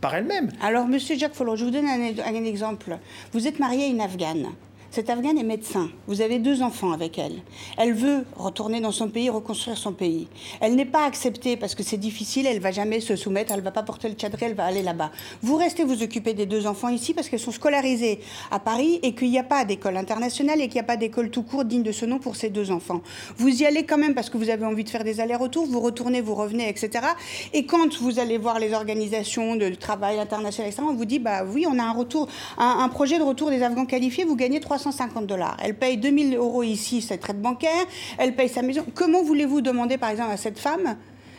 [0.00, 0.50] par elle-même.
[0.62, 2.98] Alors, Monsieur Jacques Follot, je vous donne un, un exemple.
[3.32, 4.48] Vous êtes marié à une Afghane.
[4.90, 5.90] Cette Afghane est médecin.
[6.06, 7.42] Vous avez deux enfants avec elle.
[7.76, 10.28] Elle veut retourner dans son pays, reconstruire son pays.
[10.60, 13.72] Elle n'est pas acceptée parce que c'est difficile, elle va jamais se soumettre, elle va
[13.72, 15.10] pas porter le tchadri, elle va aller là-bas.
[15.42, 18.20] Vous restez vous occuper des deux enfants ici parce qu'elles sont scolarisées
[18.50, 21.30] à Paris et qu'il n'y a pas d'école internationale et qu'il n'y a pas d'école
[21.30, 23.02] tout court digne de ce nom pour ces deux enfants.
[23.36, 25.80] Vous y allez quand même parce que vous avez envie de faire des allers-retours, vous
[25.80, 27.06] retournez, vous revenez, etc.
[27.52, 31.44] Et quand vous allez voir les organisations de travail international, etc., on vous dit, bah
[31.44, 34.75] oui, on a un retour, un, projet de retour des Afghans qualifiés, vous gagnez 300
[34.78, 35.56] 150 dollars.
[35.62, 37.84] Elle paye 2000 euros ici, cette traite bancaire,
[38.18, 38.84] elle paye sa maison.
[38.94, 40.96] Comment voulez-vous demander, par exemple, à cette femme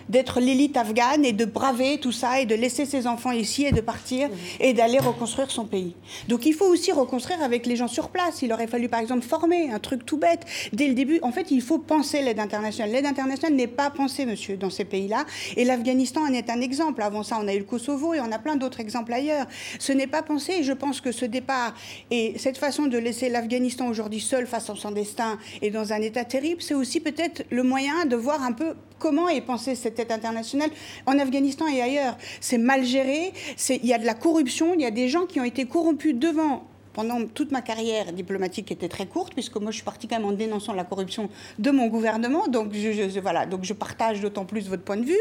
[0.10, 3.72] d'être l'élite afghane et de braver tout ça et de laisser ses enfants ici et
[3.72, 5.96] de partir et d'aller reconstruire son pays.
[6.28, 8.42] Donc il faut aussi reconstruire avec les gens sur place.
[8.42, 11.20] Il aurait fallu par exemple former un truc tout bête dès le début.
[11.22, 12.92] En fait, il faut penser l'aide internationale.
[12.92, 15.26] L'aide internationale n'est pas pensée, monsieur, dans ces pays-là.
[15.56, 17.02] Et l'Afghanistan en est un exemple.
[17.02, 19.46] Avant ça, on a eu le Kosovo et on a plein d'autres exemples ailleurs.
[19.80, 20.54] Ce n'est pas pensé.
[20.60, 21.74] Et je pense que ce départ
[22.12, 26.02] et cette façon de laisser l'Afghanistan aujourd'hui seul face à son destin et dans un
[26.02, 30.00] état terrible, c'est aussi peut-être le moyen de voir un peu comment est pensée cette
[30.00, 30.70] aide internationale
[31.06, 32.18] en Afghanistan et ailleurs.
[32.42, 33.34] C'est mal géré,
[33.70, 36.16] il y a de la corruption, il y a des gens qui ont été corrompus
[36.16, 36.64] devant
[36.98, 40.26] pendant toute ma carrière diplomatique était très courte, puisque moi je suis partie quand même
[40.26, 41.30] en dénonçant la corruption
[41.60, 45.20] de mon gouvernement, donc je, voilà, donc je partage d'autant plus votre point de vue.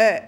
[0.00, 0.18] Euh,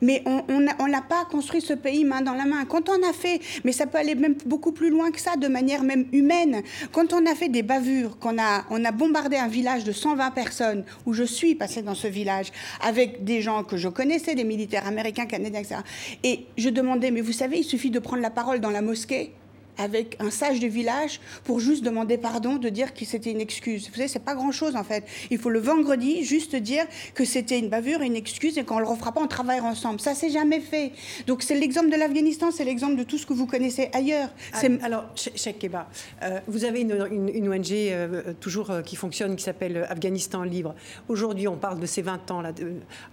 [0.00, 2.64] mais on n'a pas construit ce pays main dans la main.
[2.64, 5.48] Quand on a fait, mais ça peut aller même beaucoup plus loin que ça, de
[5.48, 9.48] manière même humaine, quand on a fait des bavures, qu'on a, on a bombardé un
[9.48, 13.76] village de 120 personnes, où je suis passée dans ce village, avec des gens que
[13.76, 15.80] je connaissais, des militaires américains, canadiens, etc.
[16.22, 19.32] Et je demandais, mais vous savez, il suffit de prendre la parole dans la mosquée
[19.80, 23.88] avec un sage du village pour juste demander pardon, de dire que c'était une excuse.
[23.88, 25.04] Vous savez, c'est pas grand-chose en fait.
[25.30, 28.86] Il faut le vendredi juste dire que c'était une bavure, une excuse et qu'on le
[28.86, 30.00] refera pas, on travaillera ensemble.
[30.00, 30.92] Ça s'est jamais fait.
[31.26, 34.28] Donc c'est l'exemple de l'Afghanistan, c'est l'exemple de tout ce que vous connaissez ailleurs.
[34.52, 35.88] Ah, alors, Cheikh Keba,
[36.22, 40.74] euh, vous avez une, ONG euh, toujours euh, qui fonctionne qui s'appelle Afghanistan Libre.
[41.08, 42.52] Aujourd'hui, on parle de ces 20 ans là,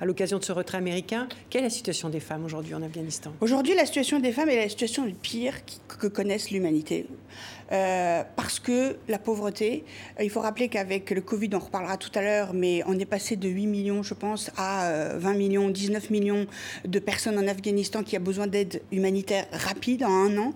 [0.01, 1.27] à l'occasion de ce retrait américain.
[1.49, 3.32] Quelle est la situation des femmes aujourd'hui en Afghanistan?
[3.41, 5.53] Aujourd'hui, la situation des femmes est la situation pire
[5.88, 7.08] que connaissent l'humanité.
[7.72, 9.84] Euh, parce que la pauvreté,
[10.20, 13.06] euh, il faut rappeler qu'avec le Covid, on reparlera tout à l'heure, mais on est
[13.06, 16.48] passé de 8 millions, je pense, à 20 euh, millions, 19 millions
[16.86, 20.54] de personnes en Afghanistan qui a besoin d'aide humanitaire rapide en un an.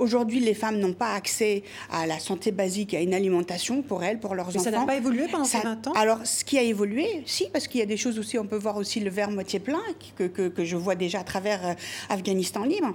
[0.00, 4.18] Aujourd'hui, les femmes n'ont pas accès à la santé basique, à une alimentation pour elles,
[4.18, 4.58] pour leurs enfants.
[4.58, 5.92] Ça n'a pas évolué pendant ces 20 ans?
[5.92, 8.56] Alors, ce qui a évolué, si, parce qu'il y a des choses aussi, on peut
[8.56, 9.80] voir aussi le verre moitié plein,
[10.16, 11.76] que, que, que je vois déjà à travers
[12.08, 12.94] Afghanistan libre.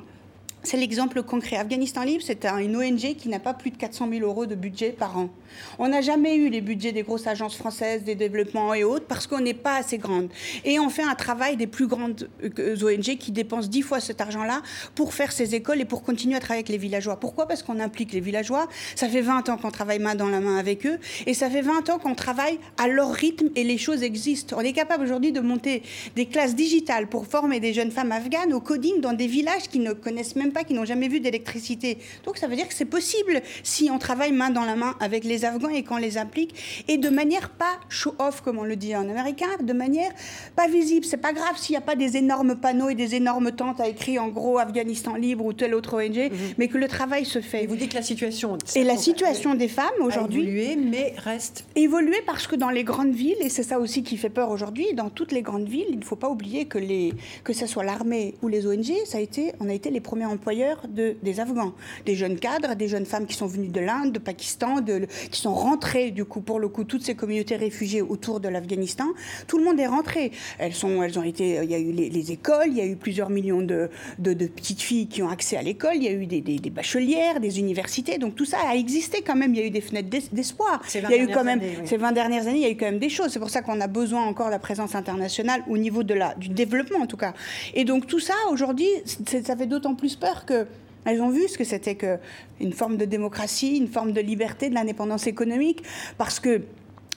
[0.61, 1.55] C'est l'exemple concret.
[1.55, 4.89] Afghanistan Libre, c'est une ONG qui n'a pas plus de 400 000 euros de budget
[4.91, 5.29] par an.
[5.77, 9.25] On n'a jamais eu les budgets des grosses agences françaises, des développements et autres, parce
[9.25, 10.27] qu'on n'est pas assez grande.
[10.65, 14.19] Et on fait un travail des plus grandes euh, ONG qui dépensent 10 fois cet
[14.19, 14.61] argent-là
[14.95, 17.17] pour faire ces écoles et pour continuer à travailler avec les villageois.
[17.17, 17.47] Pourquoi?
[17.47, 18.67] Parce qu'on implique les villageois.
[18.95, 20.99] Ça fait 20 ans qu'on travaille main dans la main avec eux.
[21.25, 24.57] Et ça fait 20 ans qu'on travaille à leur rythme et les choses existent.
[24.59, 25.83] On est capable aujourd'hui de monter
[26.17, 29.79] des classes digitales pour former des jeunes femmes afghanes au coding dans des villages qui
[29.79, 31.97] ne connaissent même pas, qui n'ont jamais vu d'électricité.
[32.25, 35.23] Donc ça veut dire que c'est possible si on travaille main dans la main avec
[35.23, 38.95] les Afghans et qu'on les implique, et de manière pas show-off, comme on le dit
[38.95, 40.11] en américain, de manière
[40.55, 41.05] pas visible.
[41.05, 43.87] C'est pas grave s'il n'y a pas des énormes panneaux et des énormes tentes à
[43.87, 46.37] écrire en gros Afghanistan libre ou telle autre ONG, mhm.
[46.57, 47.63] mais que le travail se fait.
[47.63, 48.57] Et vous dites que la situation...
[48.75, 50.41] Et la situation des femmes aujourd'hui...
[50.41, 51.65] Évoluer, mais reste...
[51.75, 54.93] Évoluer parce que dans les grandes villes, et c'est ça aussi qui fait peur aujourd'hui,
[54.93, 57.83] dans toutes les grandes villes, il ne faut pas oublier que, les, que ce soit
[57.83, 61.39] l'armée ou les ONG, ça a été, on a été les premiers employeurs de, des
[61.41, 61.73] Afghans.
[62.05, 65.41] Des jeunes cadres, des jeunes femmes qui sont venues de l'Inde, de Pakistan, de, qui
[65.41, 69.05] sont rentrées, du coup, pour le coup, toutes ces communautés réfugiées autour de l'Afghanistan.
[69.47, 70.31] Tout le monde est rentré.
[70.57, 72.95] Elles, sont, elles ont été, il y a eu les, écoles, il y a eu
[72.95, 76.25] plusieurs millions de, de, petites filles qui ont accès à l'école, il y a eu
[76.25, 78.17] des, des, bachelières, des universités.
[78.17, 79.53] Donc tout ça a existé quand même.
[79.53, 80.81] Il y a eu des fenêtres d'espoir.
[80.95, 82.85] Il y a eu quand même, ces 20 dernières années, il y a eu quand
[82.85, 83.31] même des choses.
[83.31, 86.33] C'est pour ça qu'on a besoin encore de la présence internationale au niveau de la,
[86.35, 87.33] du développement, en tout cas.
[87.73, 88.89] Et donc tout ça, aujourd'hui,
[89.25, 90.65] ça fait d'autant plus peur que
[91.05, 94.75] elles ont vu ce que c'était qu'une forme de démocratie, une forme de liberté, de
[94.75, 95.81] l'indépendance économique,
[96.17, 96.61] parce que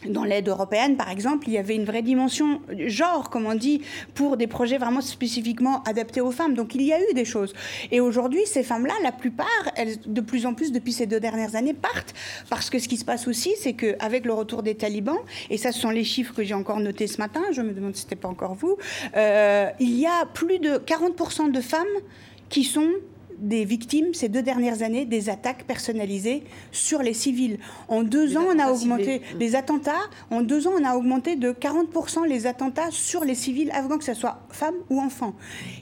[0.07, 3.83] dans l'aide européenne, par exemple, il y avait une vraie dimension genre, comme on dit,
[4.15, 6.55] pour des projets vraiment spécifiquement adaptés aux femmes.
[6.55, 7.53] Donc il y a eu des choses.
[7.91, 9.47] Et aujourd'hui, ces femmes-là, la plupart,
[9.77, 12.15] elles, de plus en plus, depuis ces deux dernières années, partent.
[12.51, 15.21] Parce que ce qui se passe aussi, c'est qu'avec le retour des talibans,
[15.51, 17.95] et ça, ce sont les chiffres que j'ai encore notés ce matin, je me demande
[17.95, 18.77] si ce n'était pas encore vous,
[19.17, 21.87] euh, il y a plus de 40% de femmes
[22.53, 22.93] qui sont
[23.43, 27.59] des victimes ces deux dernières années des attaques personnalisées sur les civils.
[27.89, 29.93] En deux ans, on a augmenté les attentats.
[30.31, 34.05] En deux ans, on a augmenté de 40% les attentats sur les civils afghans, que
[34.05, 35.35] ce soit femmes ou enfants.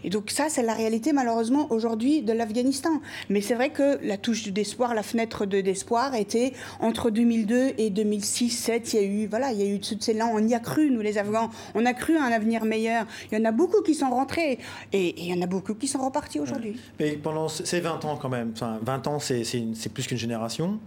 [0.04, 3.00] Et donc ça, c'est la réalité malheureusement aujourd'hui de l'Afghanistan.
[3.28, 8.90] Mais c'est vrai que la touche d'espoir, la fenêtre d'espoir était entre 2002 et 2006-2007.
[8.92, 10.32] Il y a eu, voilà, il y a eu toutes ces langues.
[10.34, 11.50] On y a cru, nous les Afghans.
[11.74, 13.06] On a cru à un avenir meilleur.
[13.30, 14.58] Il y en a beaucoup qui sont rentrés
[14.92, 16.76] et, il y en a beaucoup qui sont repartis aujourd'hui.
[16.98, 18.52] Mais pendant c'est 20 ans quand même.
[18.54, 20.80] Enfin, 20 ans, c'est plus qu'une génération.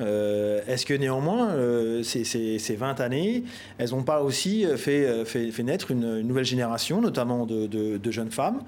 [0.00, 3.44] Euh, est-ce que néanmoins, euh, ces, 20 années,
[3.78, 8.62] elles n'ont pas aussi euh, fait, fait, naître une, nouvelle génération, notamment de, jeunes femmes,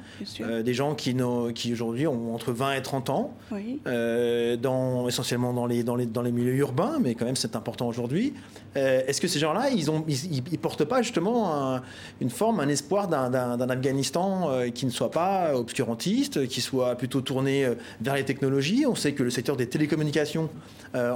[0.65, 1.17] des gens qui,
[1.55, 6.23] qui aujourd'hui ont entre 20 et 30 ans, dans, essentiellement dans les, dans, les, dans
[6.23, 8.35] les milieux urbains, mais quand même c'est important aujourd'hui.
[8.75, 11.81] Est-ce que ces gens-là, ils ne ils, portent pas justement
[12.21, 17.67] une forme, un espoir d'un Afghanistan qui ne soit pas obscurantiste, qui soit plutôt tourné
[18.01, 18.87] vers les technologies?
[18.87, 20.49] On sait que le secteur des télécommunications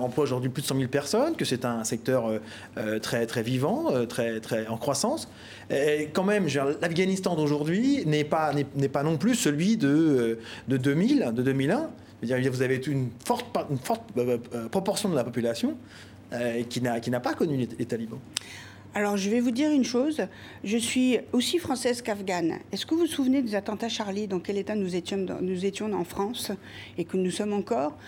[0.06, 2.38] emploie aujourd'hui plus de 100 000 personnes, que c'est un secteur euh,
[2.78, 5.28] euh, très, très vivant, euh, très, très en croissance.
[5.70, 6.46] Et quand même,
[6.80, 10.38] l'Afghanistan d'aujourd'hui n'est pas, n'est pas non plus celui de,
[10.68, 11.90] de 2000, de 2001.
[12.22, 13.46] Vous avez une forte,
[14.70, 15.76] proportion de la population
[16.70, 18.18] qui n'a pas connu les, talibans.
[18.94, 20.22] Alors, je vais vous dire une chose.
[20.64, 22.60] Je suis aussi française qu'afghane.
[22.72, 25.92] Est-ce que vous vous souvenez des attentats Charlie, dans quel état nous étions, nous étions
[25.92, 26.52] en France
[26.96, 27.98] et que nous sommes encore?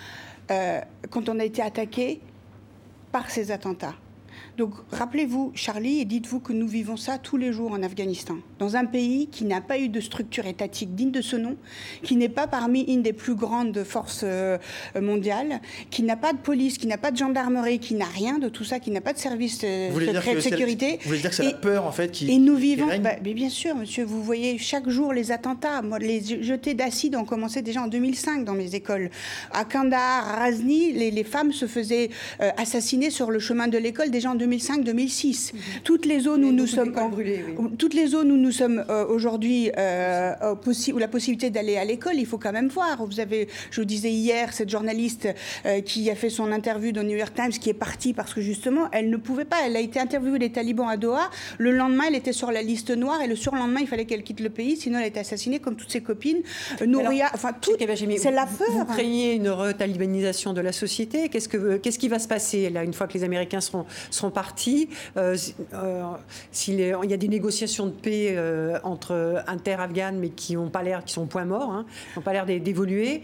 [0.50, 0.80] Euh,
[1.10, 2.20] quand on a été attaqué
[3.12, 3.94] par ces attentats.
[4.58, 8.74] Donc rappelez-vous, Charlie, et dites-vous que nous vivons ça tous les jours en Afghanistan, dans
[8.74, 11.56] un pays qui n'a pas eu de structure étatique digne de ce nom,
[12.02, 14.58] qui n'est pas parmi une des plus grandes forces euh,
[15.00, 18.48] mondiales, qui n'a pas de police, qui n'a pas de gendarmerie, qui n'a rien de
[18.48, 19.90] tout ça, qui n'a pas de service euh,
[20.34, 20.98] de sécurité.
[21.02, 22.28] Vous voulez dire que c'est la peur en fait qui.
[22.28, 22.88] Et nous vivons.
[23.00, 25.82] Bah, mais bien sûr, monsieur, vous voyez chaque jour les attentats.
[25.82, 29.10] Moi, les jetés d'acide ont commencé déjà en 2005 dans mes écoles.
[29.52, 34.10] À Kandahar, à Razni, les, femmes se faisaient euh, assassiner sur le chemin de l'école
[34.10, 34.47] déjà en 2005.
[34.48, 35.52] 2005-2006.
[35.84, 36.94] Toutes les zones où nous sommes,
[37.78, 40.34] toutes les zones où nous sommes euh, aujourd'hui, euh,
[40.92, 43.04] où la possibilité d'aller à l'école, il faut quand même voir.
[43.04, 45.28] Vous avez, je vous disais hier, cette journaliste
[45.66, 48.40] euh, qui a fait son interview dans New York Times, qui est partie parce que
[48.40, 49.56] justement, elle ne pouvait pas.
[49.64, 51.30] Elle a été interviewée des talibans à Doha.
[51.58, 54.40] Le lendemain, elle était sur la liste noire et le surlendemain, il fallait qu'elle quitte
[54.40, 56.42] le pays, sinon elle était assassinée comme toutes ses copines.
[56.86, 57.72] Nouria, enfin tout.
[57.78, 58.68] C'est la peur.
[58.70, 61.28] Vous craignez une retalibanisation de la société.
[61.28, 64.30] Qu'est-ce que qu'est-ce qui va se passer là une fois que les Américains seront seront
[64.38, 64.88] partie.
[65.16, 65.36] Euh,
[65.74, 66.02] euh,
[66.68, 71.04] il y a des négociations de paix euh, entre inter-afghanes, mais qui n'ont pas l'air,
[71.04, 73.22] qui sont point mort, hein, n'ont pas l'air d'évoluer.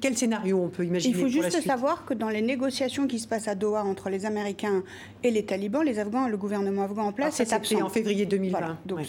[0.00, 3.26] quel scénario on peut imaginer Il faut juste savoir que dans les négociations qui se
[3.26, 4.82] passent à Doha entre les Américains
[5.22, 7.82] et les talibans, les Afghans, le gouvernement afghan en place, c'est absent.
[7.82, 8.78] en février 2020.
[8.84, 9.00] Donc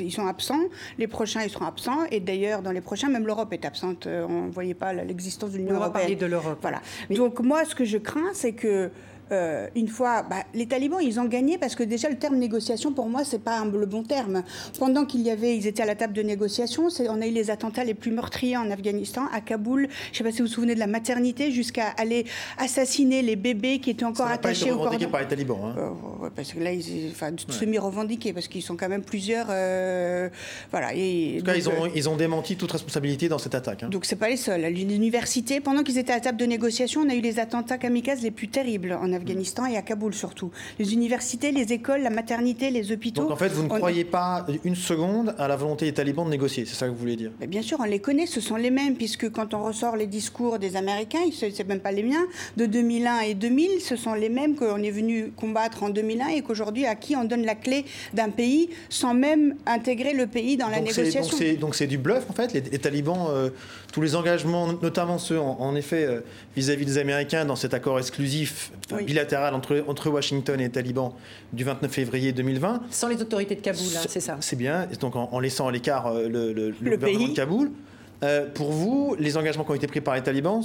[0.00, 0.64] ils sont absents.
[0.98, 2.04] Les prochains, ils seront absents.
[2.10, 4.08] Et d'ailleurs, dans les prochains, même l'Europe est absente.
[4.08, 5.90] On ne voyait pas l'existence de l'Union européenne.
[5.90, 6.58] On va parler de l'Europe.
[6.62, 6.80] Voilà.
[7.10, 8.90] Donc moi, ce que je crains, c'est que
[9.32, 12.92] euh, une fois, bah, les talibans, ils ont gagné parce que déjà le terme négociation,
[12.92, 14.42] pour moi, c'est pas le bon terme.
[14.78, 17.50] Pendant qu'il y avait, ils étaient à la table de négociation, on a eu les
[17.50, 19.88] attentats les plus meurtriers en Afghanistan, à Kaboul.
[19.88, 22.26] Je ne sais pas si vous vous souvenez de la maternité, jusqu'à aller
[22.58, 25.08] assassiner les bébés qui étaient encore attachés au cordon.
[25.10, 25.58] par les talibans.
[25.64, 25.74] Hein.
[25.78, 29.46] Euh, parce que là, ils, enfin, semi-revendiqués, parce qu'ils sont quand même plusieurs.
[29.50, 30.28] Euh,
[30.70, 30.88] voilà.
[30.88, 33.82] en tout cas, ils, ont, ils ont démenti toute responsabilité dans cette attaque.
[33.82, 33.88] Hein.
[33.88, 34.64] Donc, c'est pas les seuls.
[34.64, 37.78] À l'université, pendant qu'ils étaient à la table de négociation, on a eu les attentats
[37.78, 39.17] kamikazes les plus terribles en Afghanistan.
[39.18, 40.50] Afghanistan et à Kaboul surtout.
[40.78, 43.22] Les universités, les écoles, la maternité, les hôpitaux.
[43.22, 46.30] Donc en fait, vous ne croyez pas une seconde à la volonté des talibans de
[46.30, 47.30] négocier, c'est ça que vous voulez dire?
[47.46, 50.58] Bien sûr, on les connaît, ce sont les mêmes, puisque quand on ressort les discours
[50.58, 52.26] des Américains, ce n'est même pas les miens,
[52.56, 56.42] de 2001 et 2000, ce sont les mêmes qu'on est venu combattre en 2001 et
[56.42, 60.68] qu'aujourd'hui, à qui on donne la clé d'un pays sans même intégrer le pays dans
[60.68, 61.36] la négociation.
[61.60, 63.50] Donc c'est du bluff, en fait, les, talibans, euh,
[63.92, 66.20] tous les engagements, notamment ceux, en, effet, euh,
[66.56, 68.72] vis-à-vis des Américains dans cet accord exclusif,
[69.08, 71.12] bilatéral entre, entre Washington et les talibans
[71.54, 72.82] du 29 février 2020.
[72.90, 76.08] Sans les autorités de Kaboul, hein, c'est ça C'est bien, donc en, laissant à l'écart
[76.08, 77.70] euh, le, le, gouvernement de Kaboul.
[78.24, 80.62] Euh, pour vous, les engagements qui ont été pris par les talibans,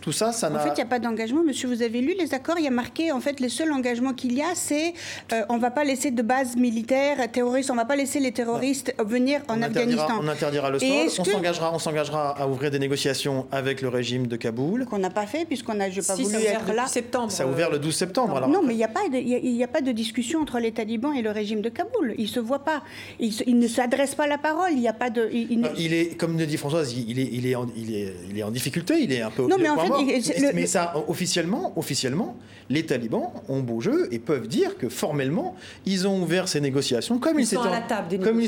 [0.00, 0.58] tout ça, ça n'a...
[0.58, 1.42] En fait, il n'y a pas d'engagement.
[1.42, 4.14] Monsieur, vous avez lu les accords, il y a marqué, en fait, les seuls engagements
[4.14, 4.94] qu'il y a, c'est
[5.32, 8.20] euh, on ne va pas laisser de base militaire terroriste, on ne va pas laisser
[8.20, 10.18] les terroristes venir en Afghanistan.
[10.20, 14.86] On interdira le sport, on s'engagera à ouvrir des négociations avec le régime de Kaboul.
[14.86, 16.86] Qu'on n'a pas fait, puisqu'on n'a pas voulu être là.
[16.86, 17.30] Septembre.
[17.30, 18.36] Ça a ouvert le 12 septembre.
[18.36, 18.48] Alors.
[18.48, 21.14] Non, mais il n'y a, pas de, il a pas de discussion entre les talibans
[21.14, 22.14] et le régime de Kaboul.
[22.18, 22.82] Ils ne se voient pas.
[23.18, 24.72] Ils, ne s'adressent pas la parole.
[24.72, 25.28] Il n'y a pas de...
[25.32, 28.42] Il, est, comme le dit Françoise, il est, il est en il est, il est
[28.42, 29.46] en difficulté, il est un peu.
[29.46, 32.36] Non, mais en fait, mais, ça, officiellement, officiellement,
[32.70, 35.54] les talibans ont beau jeu et peuvent dire que formellement,
[35.86, 37.46] ils ont ouvert ces négociations comme ils,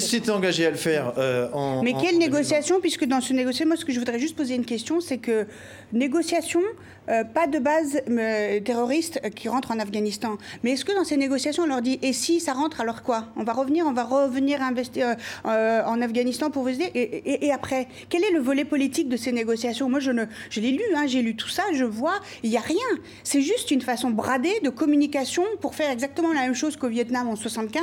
[0.01, 1.83] s'étaient engagés à le faire euh, en.
[1.83, 4.65] Mais quelle négociation Puisque dans ce négociation, moi, ce que je voudrais juste poser une
[4.65, 5.47] question, c'est que
[5.93, 6.61] négociation,
[7.09, 10.37] euh, pas de base euh, terroriste qui rentre en Afghanistan.
[10.63, 13.27] Mais est-ce que dans ces négociations, on leur dit et si ça rentre, alors quoi?
[13.37, 17.89] On va revenir, on va revenir investir en Afghanistan pour vous aider et, et, après,
[18.09, 21.05] quel est le volet politique de ces négociations Moi, je, ne, je l'ai lu, hein,
[21.07, 22.77] j'ai lu tout ça, je vois, il n'y a rien.
[23.25, 27.29] C'est juste une façon bradée de communication pour faire exactement la même chose qu'au Vietnam
[27.29, 27.83] en 75,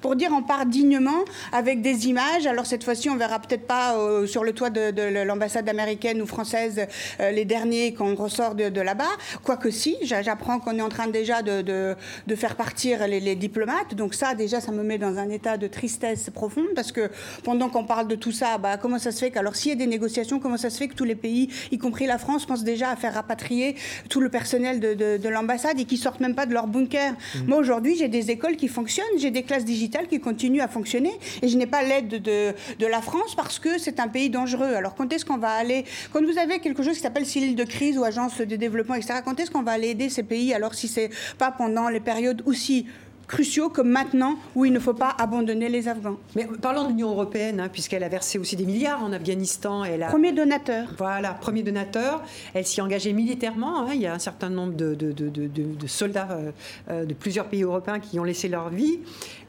[0.00, 2.46] pour dire on part dignement avec des images.
[2.46, 6.26] Alors cette fois-ci, on verra peut-être pas euh, sur le toit de, l'ambassade américaine ou
[6.26, 6.86] française
[7.20, 9.04] euh, les derniers qu'on ressort de, là-bas.
[9.42, 11.96] Quoique si, j'apprends qu'on est en train déjà de,
[12.36, 13.94] faire partir les, diplomates.
[13.94, 17.10] Donc ça, déjà, ça me met dans un état de tristesse profonde parce que
[17.42, 19.76] pendant qu'on parle de tout ça, bah, comment ça se fait qu'alors s'il y a
[19.76, 22.64] des négociations, comment ça se fait que tous les pays, y compris la France, pensent
[22.64, 23.76] déjà à faire rapatrier
[24.08, 27.46] tout le personnel de, l'ambassade et qui sortent même pas de leur bunker mmh.
[27.48, 31.12] Moi, aujourd'hui, j'ai des écoles qui fonctionnent, j'ai des classes digitales qui continuent à fonctionner
[31.42, 34.74] et je n'ai pas l'aide de, de, la France parce que c'est un pays dangereux.
[34.74, 37.64] Alors, quand est-ce qu'on va aller Quand vous avez quelque chose qui s'appelle cellule de
[37.64, 40.74] crise ou agence de développement, etc., quand est-ce qu'on va aller aider ces pays alors
[40.74, 42.86] si c'est pas pendant les périodes aussi
[43.26, 46.16] cruciaux comme maintenant où il ne faut pas abandonner les Afghans.
[46.36, 49.84] Mais parlons de l'Union européenne, hein, puisqu'elle a versé aussi des milliards en Afghanistan.
[49.84, 50.08] Elle a...
[50.08, 50.88] Premier donateur.
[50.98, 52.22] Voilà, premier donateur.
[52.54, 53.80] Elle s'y est engagée militairement.
[53.80, 53.90] Hein.
[53.94, 56.50] Il y a un certain nombre de, de, de, de soldats euh,
[56.90, 59.00] euh, de plusieurs pays européens qui ont laissé leur vie.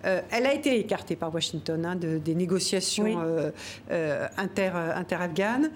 [0.06, 3.26] Euh, elle a été écartée par Washington hein, des négociations
[4.38, 5.72] inter, inter-afghanes.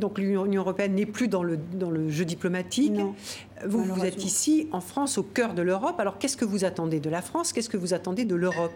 [0.00, 2.98] Donc l'Union européenne n'est plus dans le, dans le jeu diplomatique.
[3.66, 6.00] vous, vous êtes ici, en France, au cœur de l'Europe.
[6.00, 7.52] Alors qu'est-ce que vous attendez de la France?
[7.52, 8.72] Qu'est-ce que vous attendez de l'Europe?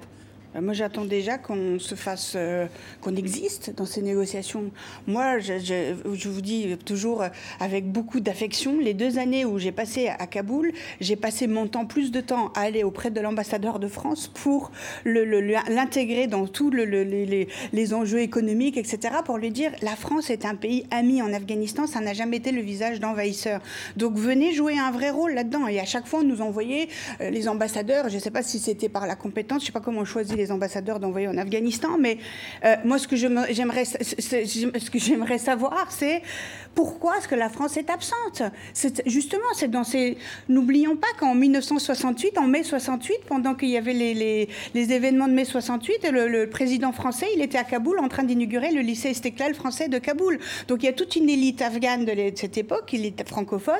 [0.60, 2.66] Moi, j'attends déjà qu'on se fasse, euh,
[3.00, 4.70] qu'on existe dans ces négociations.
[5.06, 7.24] Moi, je, vous dis toujours
[7.60, 11.86] avec beaucoup d'affection, les deux années où j'ai passé à Kaboul, j'ai passé mon temps,
[11.86, 14.70] plus de temps à aller auprès de l'ambassadeur de France pour
[15.04, 20.44] l'intégrer dans tous le, les, les, enjeux économiques, etc., pour lui dire la France est
[20.44, 23.60] un pays ami en Afghanistan, ça n'a jamais été le visage d'envahisseur.
[23.96, 25.66] Donc venez jouer un vrai rôle là-dedans.
[25.68, 26.88] Et à chaque fois, on nous envoyait
[27.20, 29.72] euh, les ambassadeurs, je ne sais pas si c'était par la compétence, je ne sais
[29.72, 32.18] pas comment on choisit les ambassadeurs d'envoyer en Afghanistan, mais
[32.64, 36.22] euh, moi, ce que j'aimerais ce que j'aimerais savoir, c'est
[36.74, 38.42] pourquoi est-ce que la France est absente?
[39.06, 40.18] Justement, c'est dans ces.
[40.48, 45.44] N'oublions pas qu'en 1968, en mai 68, pendant qu'il y avait les, événements de mai
[45.44, 49.88] 68, le, président français, il était à Kaboul en train d'inaugurer le lycée Estéclal français
[49.88, 50.38] de Kaboul.
[50.68, 53.74] Donc il y a toute une élite afghane de, cette époque, est francophone,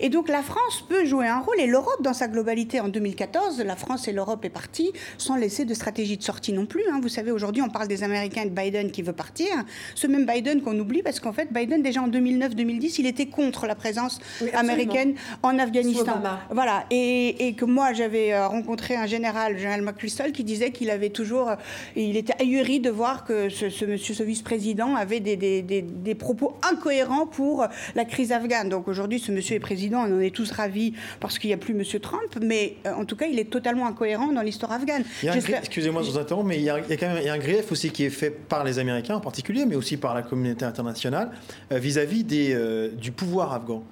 [0.00, 2.80] et donc la France peut jouer un rôle, et l'Europe dans sa globalité.
[2.80, 6.66] En 2014, la France et l'Europe est partie sans laisser de stratégie de sortie non
[6.66, 6.82] plus.
[6.90, 7.00] Hein.
[7.02, 9.48] Vous savez, aujourd'hui, on parle des Américains et de Biden qui veut partir.
[9.94, 13.66] Ce même Biden qu'on oublie, parce qu'en fait, Biden, déjà en 2009-2010, il était contre
[13.66, 14.20] la présence
[14.52, 16.20] américaine en Afghanistan.
[16.50, 16.84] Voilà.
[16.90, 21.08] Et, que moi, j'avais euh, rencontré un général, le général McChrystal, qui disait qu'il avait
[21.10, 21.50] toujours.
[21.50, 21.56] Euh,
[21.96, 27.26] il était ahuri de voir que ce, monsieur, ce vice-président, avait des, des, propos incohérents
[27.26, 28.68] pour la crise afghane.
[28.68, 31.58] Donc aujourd'hui, ce monsieur est président, on en est tous ravis parce qu'il n'y a
[31.58, 35.04] plus monsieur Trump, mais euh, en tout cas, il est totalement incohérent dans l'histoire afghane.
[35.22, 38.10] Excusez-moi, je vous interromps, mais il y, a, quand même un grief aussi qui est
[38.10, 41.30] fait par les Américains en particulier, mais aussi par la communauté internationale
[41.70, 43.82] vis-à-vis euh, du pouvoir afghan.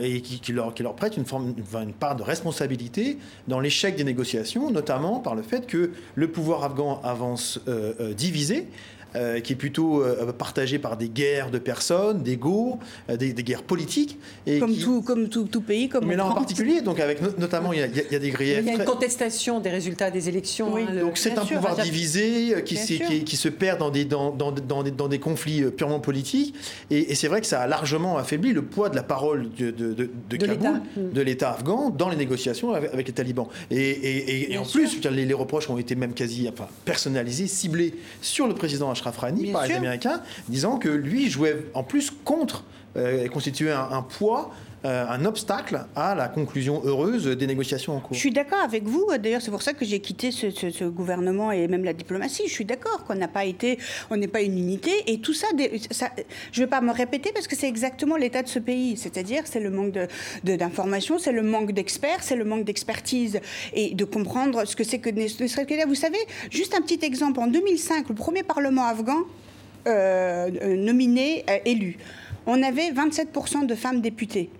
[0.00, 1.54] Et qui, leur, prête une, forme,
[1.98, 3.16] part de responsabilité
[3.48, 8.12] dans l'échec des négociations, notamment par le fait que le pouvoir afghan avance euh, euh,
[8.12, 8.68] divisé
[9.14, 12.78] euh, qui est plutôt euh, partagé par des guerres de personnes, d'ego,
[13.10, 14.18] euh, des, des, guerres politiques.
[14.46, 17.72] Et comme, tout, comme tout, tout, pays, comme Mais là en particulier, donc avec notamment,
[17.72, 18.58] il y, a, il y, a, des griefs.
[18.62, 20.72] Il y a une contestation des résultats des élections.
[20.72, 20.86] Oui.
[20.88, 24.50] Hein, donc c'est un pouvoir divisé qui, qui, qui, se perd dans des, dans, dans,
[24.52, 26.54] dans, des, dans des conflits purement politiques.
[26.90, 29.70] Et, et c'est vrai que ça a largement affaibli le poids de la parole de,
[29.70, 33.48] de, de, de Kaboul, de l'État afghan, dans les négociations avec, avec les talibans.
[33.70, 37.94] Et, et, et en plus, les, les, reproches ont été même quasi enfin, personnalisés, ciblés
[38.20, 42.64] sur le président Ashraf Rani par les Américains, disant que lui jouait en plus contre
[43.32, 44.52] constituer un poids
[44.84, 48.14] euh, un obstacle à la conclusion heureuse des négociations en cours.
[48.14, 49.06] Je suis d'accord avec vous.
[49.16, 52.42] D'ailleurs, c'est pour ça que j'ai quitté ce, gouvernement et même la diplomatie.
[52.46, 53.78] Je suis d'accord qu'on n'a pas été,
[54.10, 54.90] on n'est pas une unité.
[55.06, 58.48] Et tout ça, je ne vais pas me répéter parce que c'est exactement l'état de
[58.48, 58.96] ce pays.
[58.96, 59.96] C'est-à-dire, c'est le manque
[60.42, 63.40] d'informations, c'est le manque d'experts, c'est le manque d'expertise
[63.74, 65.10] et de comprendre ce que c'est que
[65.86, 66.18] Vous savez,
[66.50, 67.38] juste un petit exemple.
[67.38, 69.18] En 2005, le premier parlement afghan
[69.86, 71.98] euh, euh, nominé, élu
[72.46, 74.50] on avait 27% de femmes députées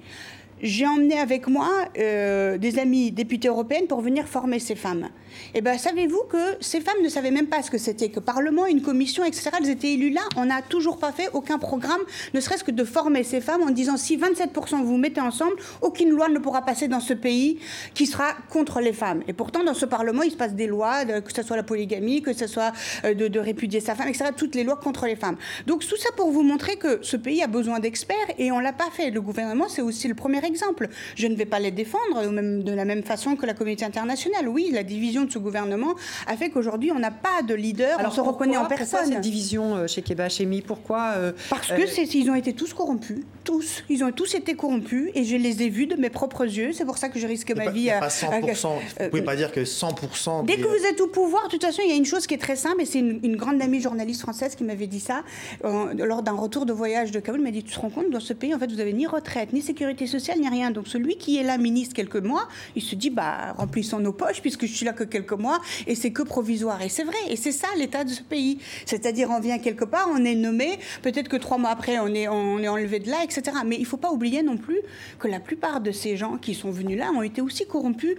[0.62, 1.68] j'ai emmené avec moi
[1.98, 5.08] euh, des amis députés européennes pour venir former ces femmes.
[5.54, 8.66] Eh bien, savez-vous que ces femmes ne savaient même pas ce que c'était que Parlement,
[8.66, 9.50] une commission, etc.
[9.60, 10.22] Elles étaient élues là.
[10.36, 12.00] On n'a toujours pas fait aucun programme,
[12.34, 16.10] ne serait-ce que de former ces femmes en disant si 27% vous, mettez ensemble, aucune
[16.10, 17.58] loi ne pourra passer dans ce pays
[17.94, 19.22] qui sera contre les femmes.
[19.28, 22.22] Et pourtant, dans ce Parlement, il se passe des lois, que ce soit la polygamie,
[22.22, 22.72] que ce soit
[23.04, 24.30] euh, de, répudier sa femme, etc.
[24.36, 25.36] Toutes les lois contre les femmes.
[25.66, 28.72] Donc tout ça pour vous montrer que ce pays a besoin d'experts et on l'a
[28.72, 29.10] pas fait.
[29.10, 30.88] Le gouvernement, c'est aussi le premier exemple.
[31.16, 32.22] Je ne vais pas les défendre
[32.62, 34.48] de la même façon que la communauté internationale.
[34.48, 35.94] Oui, la division de ce gouvernement
[36.26, 39.00] a fait qu'aujourd'hui, on n'a pas de leader, Alors, on se reconnaît en personne.
[39.00, 42.52] Pourquoi cette division euh, chez Keba Chemi Pourquoi euh, Parce que euh, ils ont été
[42.52, 43.84] tous corrompus, tous.
[43.88, 46.72] Ils ont tous été corrompus et je les ai vus de mes propres yeux.
[46.72, 47.90] C'est pour ça que je risque ma vie.
[47.90, 48.28] à, pas 100%.
[48.28, 50.44] vous ne pouvez pas dire que 100%.
[50.44, 52.34] Dès que vous êtes au pouvoir, de toute façon, il y a une chose qui
[52.34, 55.22] est très simple et c'est une, grande amie journaliste française qui m'avait dit ça
[55.62, 57.40] lors d'un retour de voyage de Kaboul.
[57.40, 59.06] Elle m'a dit Tu te rends compte, dans ce pays, en fait, vous avez ni
[59.06, 60.70] retraite, ni sécurité sociale, ni rien.
[60.70, 64.42] Donc celui qui est là ministre quelques mois, il se dit bah remplissons nos poches
[64.42, 66.82] puisque je suis là que quelques mois et c'est que provisoire.
[66.82, 67.18] Et c'est vrai.
[67.28, 68.58] Et c'est ça l'état de ce pays.
[68.86, 72.28] C'est-à-dire on vient quelque part, on est nommé, peut-être que trois mois après on est
[72.28, 73.42] on est enlevé de là, etc.
[73.64, 74.80] Mais il faut pas oublier non plus
[75.18, 78.16] que la plupart de ces gens qui sont venus là ont été aussi corrompus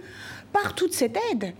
[0.52, 1.52] par toute cette aide.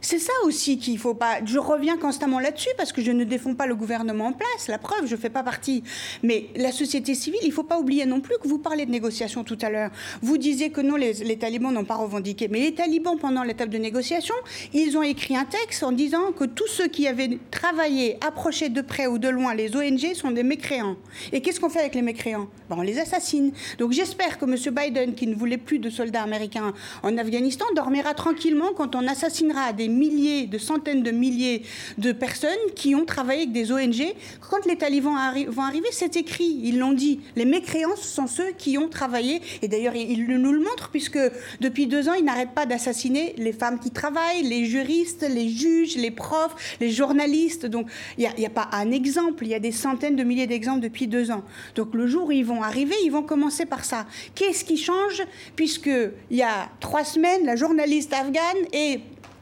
[0.00, 1.44] C'est ça aussi qu'il faut pas.
[1.44, 4.68] Je reviens constamment là-dessus parce que je ne défends pas le gouvernement en place.
[4.68, 5.84] La preuve, je ne fais pas partie.
[6.22, 8.90] Mais la société civile, il ne faut pas oublier non plus que vous parlez de
[8.90, 9.90] négociation tout à l'heure.
[10.22, 12.48] Vous disiez que non, les, talibans n'ont pas revendiqué.
[12.48, 14.34] Mais les talibans, pendant l'étape de négociation,
[14.72, 18.80] ils ont écrit un texte en disant que tous ceux qui avaient travaillé, approché de
[18.80, 20.96] près ou de loin les ONG sont des mécréants.
[21.32, 22.48] Et qu'est-ce qu'on fait avec les mécréants?
[22.70, 23.52] Ben, On les assassine.
[23.78, 24.74] Donc j'espère que M.
[24.74, 26.72] Biden, qui ne voulait plus de soldats américains
[27.02, 31.62] en Afghanistan, dormira tranquillement quand on assassinera des milliers, de centaines de milliers
[31.98, 34.14] de personnes qui ont travaillé avec des ONG.
[34.48, 35.14] Quand les talibans
[35.48, 37.20] vont arriver, c'est écrit, ils l'ont dit.
[37.36, 39.40] Les mécréants, sont ceux qui ont travaillé.
[39.62, 41.18] Et d'ailleurs, ils nous le montrent, puisque
[41.60, 45.96] depuis deux ans, ils n'arrêtent pas d'assassiner les femmes qui travaillent, les juristes, les juges,
[45.96, 47.66] les profs, les journalistes.
[47.66, 47.88] Donc,
[48.18, 50.80] il n'y a, a, pas un exemple, il y a des centaines de milliers d'exemples
[50.80, 51.42] depuis deux ans.
[51.74, 54.06] Donc, le jour où ils vont arriver, ils vont commencer par ça.
[54.34, 55.22] Qu'est-ce qui change?
[55.56, 59.00] Puisqu'il y a trois semaines, la journaliste afghane est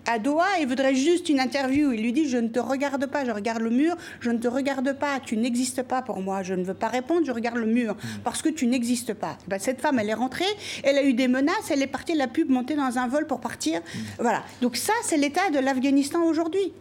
[0.08, 1.92] à Doha il voudrait juste une interview.
[1.92, 4.48] Il lui dit Je ne te regarde pas, je regarde le mur, je ne te
[4.48, 7.66] regarde pas, tu n'existes pas pour moi, je ne veux pas répondre, je regarde le
[7.66, 8.20] mur hmm.
[8.24, 9.36] parce que tu n'existes pas.
[9.46, 10.44] Ben, cette femme, elle est rentrée,
[10.82, 13.26] elle a eu des menaces, elle est partie de la pub, montée dans un vol
[13.26, 13.80] pour partir.
[13.80, 13.98] Hmm.
[14.20, 14.42] Voilà.
[14.62, 16.72] Donc, ça, c'est l'état de l'Afghanistan aujourd'hui.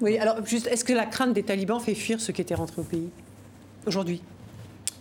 [0.00, 2.80] Oui, alors juste, est-ce que la crainte des talibans fait fuir ceux qui étaient rentrés
[2.80, 3.10] au pays
[3.86, 4.22] aujourd'hui?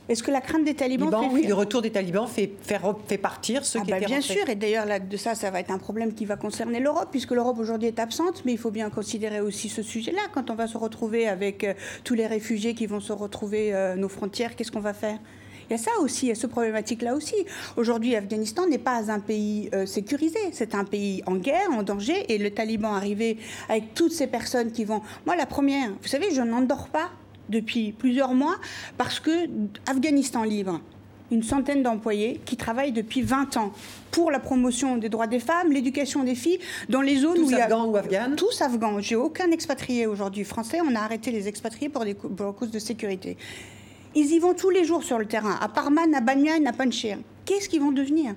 [0.10, 3.64] Est-ce que la crainte des talibans fait Oui, le retour des talibans fait, fait partir
[3.64, 5.78] ceux ah qui bah étaient Bien sûr, et d'ailleurs, de ça, ça va être un
[5.78, 9.40] problème qui va concerner l'Europe, puisque l'Europe aujourd'hui est absente, mais il faut bien considérer
[9.40, 10.22] aussi ce sujet-là.
[10.34, 13.96] Quand on va se retrouver avec euh, tous les réfugiés qui vont se retrouver euh,
[13.96, 15.20] nos frontières, qu'est-ce qu'on va faire?
[15.70, 17.36] Il y a ça aussi, il y a ce problématique-là aussi.
[17.78, 22.34] Aujourd'hui, l'Afghanistan n'est pas un pays euh, sécurisé, c'est un pays en guerre, en danger,
[22.34, 23.38] et le taliban arrivé
[23.70, 25.02] avec toutes ces personnes qui vont...
[25.28, 27.12] Moi, la première, vous savez, je n'endors pas
[27.50, 28.56] depuis plusieurs mois
[28.98, 29.48] parce que
[29.88, 30.80] Afghanistan Libre,
[31.32, 33.72] une centaine d'employés qui travaillent depuis 20 ans
[34.12, 37.52] pour la promotion des droits des femmes, l'éducation des filles, dans les zones où il
[37.52, 37.66] y a...
[37.66, 38.36] afghans ou afghanes?
[38.36, 39.00] Tous afghans.
[39.00, 40.80] J'ai aucun expatrié aujourd'hui français.
[40.82, 43.38] On a arrêté les expatriés pour des pour cause de sécurité.
[44.16, 47.20] Ils y vont tous les jours sur le terrain, à Parman, à Banyan, à Panchir.
[47.46, 48.34] Qu'est-ce qu'ils vont devenir?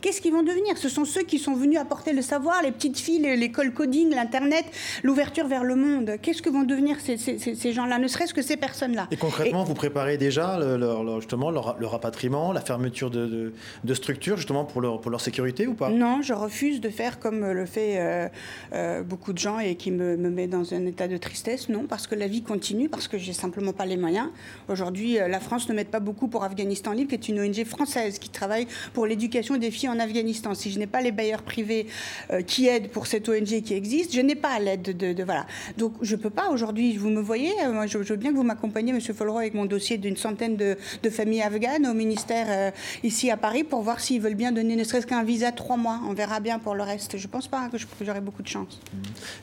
[0.00, 0.78] Qu'est-ce qu'ils vont devenir?
[0.78, 4.64] Ce sont ceux qui sont venus apporter le savoir, les petites filles, l'école coding, l'Internet,
[5.02, 6.12] l'ouverture vers le monde.
[6.22, 9.08] Qu'est-ce que vont devenir ces, gens-là, ne serait-ce que ces personnes-là?
[9.10, 13.52] Et concrètement, vous préparez déjà leur, justement leur, rapatriement, la fermeture de,
[13.92, 15.90] structures, justement pour leur, pour leur sécurité ou pas?
[15.90, 18.28] Non, je refuse de faire comme le fait euh,
[18.72, 21.68] euh, beaucoup de gens et qui me, me, met dans un état de tristesse.
[21.68, 24.28] Non, parce que la vie continue, parce que j'ai simplement pas les moyens.
[24.68, 27.64] Aujourd'hui, euh, la France ne met pas beaucoup pour Afghanistan Libre, qui est une ONG
[27.64, 31.42] française qui travaille pour l'éducation des filles en Afghanistan, si je n'ai pas les bailleurs
[31.42, 31.86] privés
[32.32, 35.46] euh, qui aident pour cette ONG qui existe, je n'ai pas l'aide de, voilà.
[35.76, 36.96] Donc je peux pas aujourd'hui.
[36.96, 39.66] Vous me voyez, euh, moi je, veux bien que vous m'accompagniez, Monsieur Folleroy, avec mon
[39.66, 40.76] dossier d'une centaine de,
[41.10, 42.70] familles afghanes au ministère euh,
[43.02, 46.00] ici à Paris pour voir s'ils veulent bien donner ne serait-ce qu'un visa trois mois.
[46.08, 47.16] On verra bien pour le reste.
[47.16, 48.80] Je pense pas que j'aurai beaucoup de chance.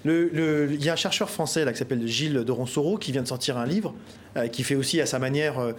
[0.06, 3.28] il y a un chercheur français là qui s'appelle Gilles de Ronsoro qui vient de
[3.28, 3.93] sortir un livre
[4.52, 5.74] qui fait aussi à sa manière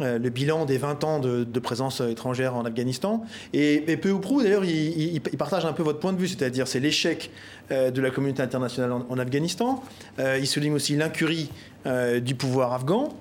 [0.00, 3.24] le bilan des 20 ans de, présence étrangère en Afghanistan.
[3.52, 6.80] Et, peu ou prou, d'ailleurs, il, partage un peu votre point de vue, c'est-à-dire c'est
[6.80, 7.30] l'échec
[7.70, 9.82] de la communauté internationale en, Afghanistan.
[10.18, 11.50] il souligne aussi l'incurie
[12.20, 13.14] du pouvoir afghan.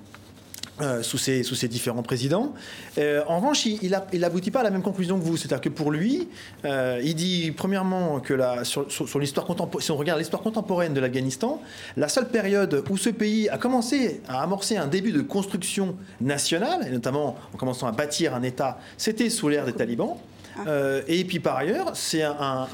[0.82, 2.54] Euh, sous, ses, différents présidents.
[2.98, 5.38] Euh, en revanche, il n'aboutit pas à la même conclusion que vous.
[5.38, 6.28] C'est-à-dire que pour lui,
[6.66, 11.62] euh, il dit premièrement que sur, l'histoire contemporaine, si on regarde l'histoire contemporaine de l'Afghanistan,
[11.98, 16.88] la seule période où ce pays a commencé à amorcer un début de construction nationale,
[16.88, 20.18] et notamment en commençant à bâtir un État, c'était sous l'ère des talibans.
[20.68, 22.68] Euh, et puis par ailleurs, c'est un,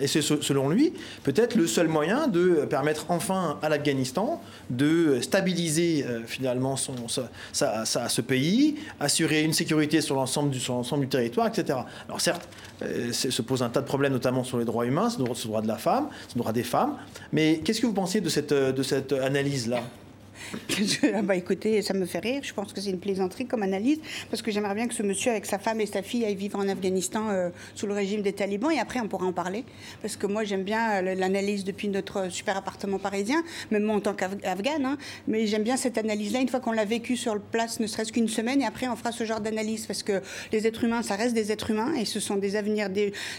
[0.00, 0.92] et c'est selon lui
[1.22, 8.20] peut-être le seul moyen de permettre enfin à l'Afghanistan de stabiliser euh, finalement son, ce
[8.20, 11.80] pays, assurer une sécurité sur l'ensemble du, du territoire, etc.
[12.08, 12.48] Alors certes,
[12.82, 15.62] euh, se pose un tas de problèmes, notamment sur les droits humains, sur le droit
[15.62, 16.96] de la femme, sur le droit des femmes.
[17.32, 19.12] Mais qu'est-ce que vous pensez de cette, de cette
[21.14, 22.40] ah bah écoutez, ça me fait rire.
[22.42, 23.98] Je pense que c'est une plaisanterie comme analyse,
[24.30, 26.58] parce que j'aimerais bien que ce monsieur, avec sa femme et sa fille, aille vivre
[26.58, 29.64] en Afghanistan euh, sous le régime des talibans, et après on pourra en parler.
[30.00, 34.00] Parce que moi, j'aime bien euh, l'analyse depuis notre super appartement parisien, même moi en
[34.00, 34.98] tant qu'afghane, hein.
[35.26, 38.28] mais j'aime bien cette analyse-là, une fois qu'on l'a vécu sur place, ne serait-ce qu'une
[38.28, 40.22] semaine, et après on fera ce genre d'analyse, parce que
[40.52, 42.88] les êtres humains, ça reste des êtres humains, et ce sont des avenirs,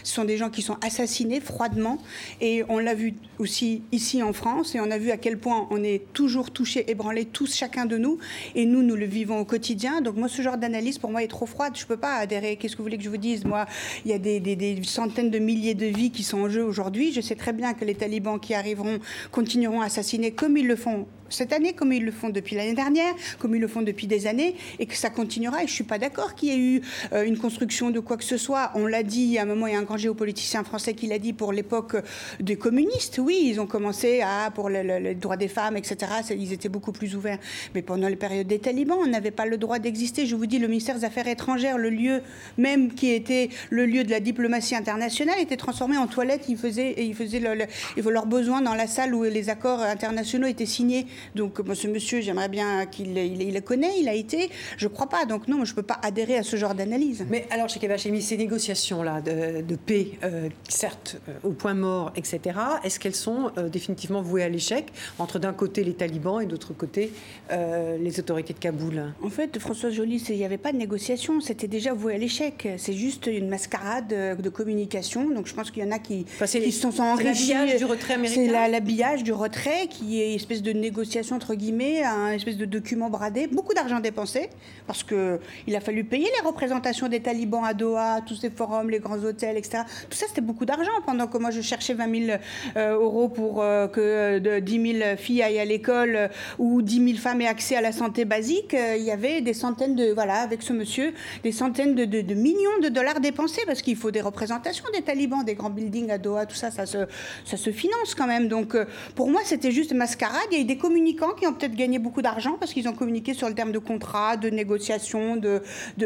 [0.02, 1.98] ce sont des gens qui sont assassinés froidement,
[2.40, 5.66] et on l'a vu aussi ici en France, et on a vu à quel point
[5.70, 8.18] on est toujours touché, ébranlé tous, chacun de nous,
[8.54, 10.00] et nous, nous le vivons au quotidien.
[10.00, 11.74] Donc moi, ce genre d'analyse, pour moi, est trop froide.
[11.76, 12.56] Je ne peux pas adhérer.
[12.56, 13.44] Qu'est-ce que vous voulez que je vous dise?
[13.44, 13.66] Moi,
[14.04, 17.12] il y a des, des, centaines de milliers de vies qui sont en jeu aujourd'hui.
[17.12, 18.98] Je sais très bien que les talibans qui arriveront
[19.30, 22.74] continueront à assassiner comme ils le font cette année, comme ils le font depuis l'année
[22.74, 25.58] dernière, comme ils le font depuis des années, et que ça continuera.
[25.58, 28.16] Et je ne suis pas d'accord qu'il y ait eu euh, une construction de quoi
[28.16, 28.70] que ce soit.
[28.74, 31.18] On l'a dit, à un moment, il y a un grand géopoliticien français qui l'a
[31.18, 31.96] dit pour l'époque
[32.40, 33.18] des communistes.
[33.18, 35.96] Oui, ils ont commencé à, pour les droits des femmes, etc.,
[36.30, 37.38] ils étaient beaucoup plus ouverts.
[37.74, 40.26] Mais pendant les périodes des talibans, on n'avait pas le droit d'exister.
[40.26, 42.22] Je vous dis, le ministère des Affaires étrangères, le lieu
[42.58, 46.48] même qui était le lieu de la diplomatie internationale, était transformé en toilette.
[46.48, 51.06] Ils faisaient leurs besoins dans la salle où les accords internationaux étaient signés.
[51.34, 54.50] Donc, moi, ce monsieur, j'aimerais bien qu'il il, le connaît, il a été.
[54.76, 55.24] Je ne crois pas.
[55.24, 57.24] Donc, non, je ne peux pas adhérer à ce genre d'analyse.
[57.28, 62.40] Mais alors, chez Kevachemi, ces négociations-là de, paix, euh, certes, euh, au point mort, etc.,
[62.84, 66.72] est-ce qu'elles sont euh, définitivement vouées à l'échec entre d'un côté les talibans et d'autre
[66.72, 67.12] côté
[67.50, 69.12] les autorités de Kaboul?
[69.22, 71.40] En fait, François Joly, il n'y avait pas de négociation.
[71.40, 72.68] C'était déjà voué à l'échec.
[72.78, 75.30] C'est juste une mascarade de communication.
[75.30, 77.46] Donc, je pense qu'il y en a qui, qui sont enrichis.
[77.46, 81.03] C'est l'habillage du retrait américain C'est l'habillage du retrait qui est une espèce de négociation
[81.32, 84.48] entre guillemets, un espèce de document bradé, beaucoup d'argent dépensé,
[84.86, 88.98] parce qu'il a fallu payer les représentations des talibans à Doha, tous ces forums, les
[88.98, 89.84] grands hôtels, etc.
[90.08, 92.38] Tout ça, c'était beaucoup d'argent, pendant que moi, je cherchais 20 000
[92.76, 96.28] euh, euros pour euh, que de 10 000 filles aillent à l'école euh,
[96.58, 98.74] ou 10 000 femmes aient accès à la santé basique.
[98.74, 102.88] il y avait des centaines de, voilà, avec ce monsieur, des centaines de, millions de
[102.88, 106.56] dollars dépensés, parce qu'il faut des représentations des talibans, des grands buildings à Doha, tout
[106.56, 106.98] ça, ça se,
[107.44, 108.48] ça se finance quand même.
[108.48, 108.76] Donc,
[109.14, 110.40] pour moi, c'était juste mascarade.
[110.50, 113.34] Il y a des communications qui ont peut-être gagné beaucoup d'argent parce qu'ils ont communiqué
[113.34, 115.62] sur le terme de contrat, de négociation, de,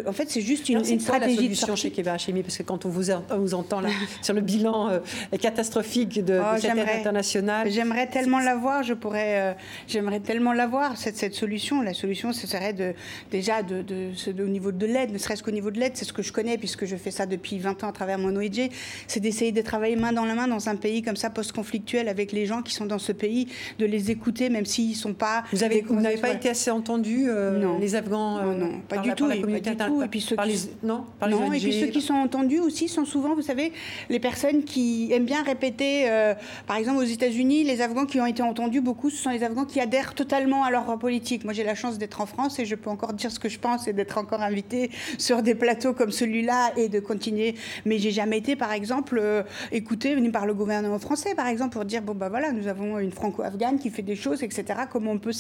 [0.07, 2.86] en fait, c'est juste une, une stratégie la solution chez Keva Hachemi parce que quand
[2.86, 3.91] on vous, vous entend là
[4.22, 4.99] sur le bilan euh,
[5.41, 8.82] catastrophique de, oh, cette aide internationale, j'aimerais tellement l'avoir.
[8.82, 9.53] Je pourrais, euh,
[9.86, 11.82] j'aimerais tellement l'avoir cette, cette solution.
[11.82, 12.95] La solution, ce serait de
[13.30, 16.12] déjà de, de, au niveau de l'aide, ne serait-ce qu'au niveau de l'aide, c'est ce
[16.12, 18.70] que je connais puisque je fais ça depuis 20 ans à travers mon OIG,
[19.07, 22.32] c'est d'essayer de travailler main dans la main dans un pays comme ça post-conflictuel avec
[22.32, 25.45] les gens qui sont dans ce pays, de les écouter même si sont pas.
[25.53, 29.12] Vous avez, vous n'avez pas été assez entendu, euh, les Afghans Non, non pas, du
[29.14, 30.03] tout, la, communauté pas du tout.
[30.03, 32.89] Et puis ceux qui, les, non, par les et puis ceux qui sont entendus aussi
[32.89, 33.72] sont souvent, vous savez,
[34.09, 36.11] les personnes qui aiment bien répéter.
[36.11, 36.35] Euh,
[36.66, 39.64] par exemple, aux États-Unis, les Afghans qui ont été entendus beaucoup, ce sont les Afghans
[39.64, 41.45] qui adhèrent totalement à leur politique.
[41.45, 43.59] Moi, j'ai la chance d'être en France et je peux encore dire ce que je
[43.59, 47.55] pense et d'être encore invité sur des plateaux comme celui-là et de continuer.
[47.85, 51.72] Mais j'ai jamais été, par exemple, euh, écouté venu par le gouvernement français, par exemple,
[51.72, 55.12] pour dire bon bah voilà, nous avons une franco-afghane qui fait des choses, etc comment
[55.12, 55.33] on peut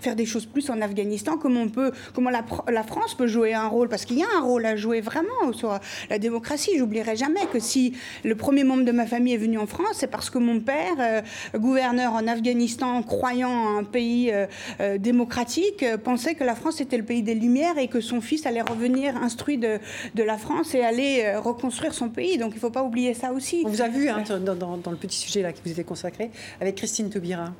[0.00, 4.18] faire des choses plus en Afghanistan, comment la, France peut jouer un rôle, parce qu'il
[4.18, 5.78] y a un rôle à jouer vraiment sur
[6.10, 6.72] la démocratie.
[6.78, 10.10] J'oublierai jamais que si le premier membre de ma famille est venu en France, c'est
[10.10, 11.20] parce que mon père, euh,
[11.56, 14.46] gouverneur en Afghanistan, croyant en un pays euh,
[14.80, 18.46] euh, démocratique, pensait que la France était le pays des Lumières et que son fils
[18.46, 19.80] allait revenir instruit de,
[20.16, 22.38] la France et aller reconstruire son pays.
[22.38, 23.62] Donc il ne faut pas oublier ça aussi.
[23.66, 26.30] On vous a vu hein, dans, dans, le petit sujet là qui vous était consacré
[26.60, 27.52] avec Christine Taubira.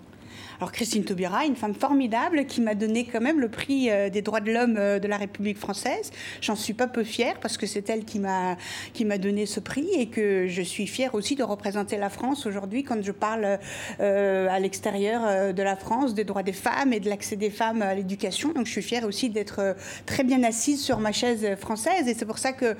[0.60, 4.22] Alors Christine Taubira, une femme formidable qui m'a donné quand même le prix euh, des
[4.22, 6.12] droits de l'homme euh, de la République française.
[6.40, 8.56] J'en suis pas peu fière parce que c'est elle qui m'a
[8.92, 12.46] qui m'a donné ce prix et que je suis fière aussi de représenter la France
[12.46, 13.58] aujourd'hui quand je parle
[14.00, 17.82] euh, à l'extérieur de la France des droits des femmes et de l'accès des femmes
[17.82, 18.52] à l'éducation.
[18.52, 19.74] Donc je suis fière aussi d'être
[20.06, 22.76] très bien assise sur ma chaise française et c'est pour ça que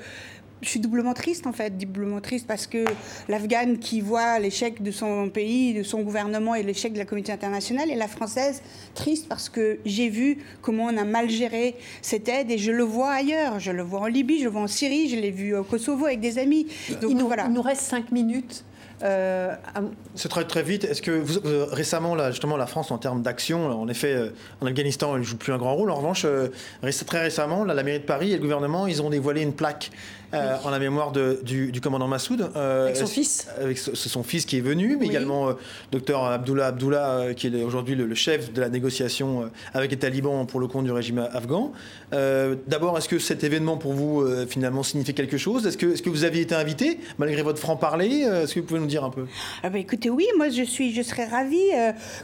[0.61, 2.85] je suis doublement triste en fait, doublement triste parce que
[3.27, 7.31] l'Afghane qui voit l'échec de son pays, de son gouvernement et l'échec de la communauté
[7.31, 8.61] internationale, et la française
[8.93, 12.83] triste parce que j'ai vu comment on a mal géré cette aide et je le
[12.83, 13.59] vois ailleurs.
[13.59, 16.05] Je le vois en Libye, je le vois en Syrie, je l'ai vu au Kosovo
[16.05, 16.67] avec des amis.
[17.01, 17.45] Donc, il, nous, voilà.
[17.47, 18.63] il nous reste cinq minutes.
[19.03, 19.53] Euh,
[20.15, 20.85] C'est très très vite.
[20.85, 21.39] Est-ce que vous,
[21.69, 24.29] récemment, là, justement, la France en termes d'action, en effet, euh,
[24.61, 25.91] en Afghanistan, elle joue plus un grand rôle.
[25.91, 26.47] En revanche, euh,
[27.05, 29.91] très récemment, la mairie de Paris et le gouvernement, ils ont dévoilé une plaque
[30.33, 32.49] euh, en la mémoire du, commandant Massoud.
[32.55, 35.53] Euh, avec son fils Avec son fils qui est venu, mais également euh,
[35.91, 40.59] docteur Abdullah Abdullah, qui est aujourd'hui le, chef de la négociation avec les talibans pour
[40.59, 41.71] le compte du régime afghan.
[42.11, 45.67] D'abord, est-ce que cet événement pour vous finalement signifie quelque chose?
[45.67, 48.21] Est-ce que, est que vous aviez été invité malgré votre franc-parler?
[48.21, 49.25] Est-ce que vous pouvez nous dire un peu?
[49.63, 51.71] Ah bah Écoutez, oui, moi je, suis, je serais ravie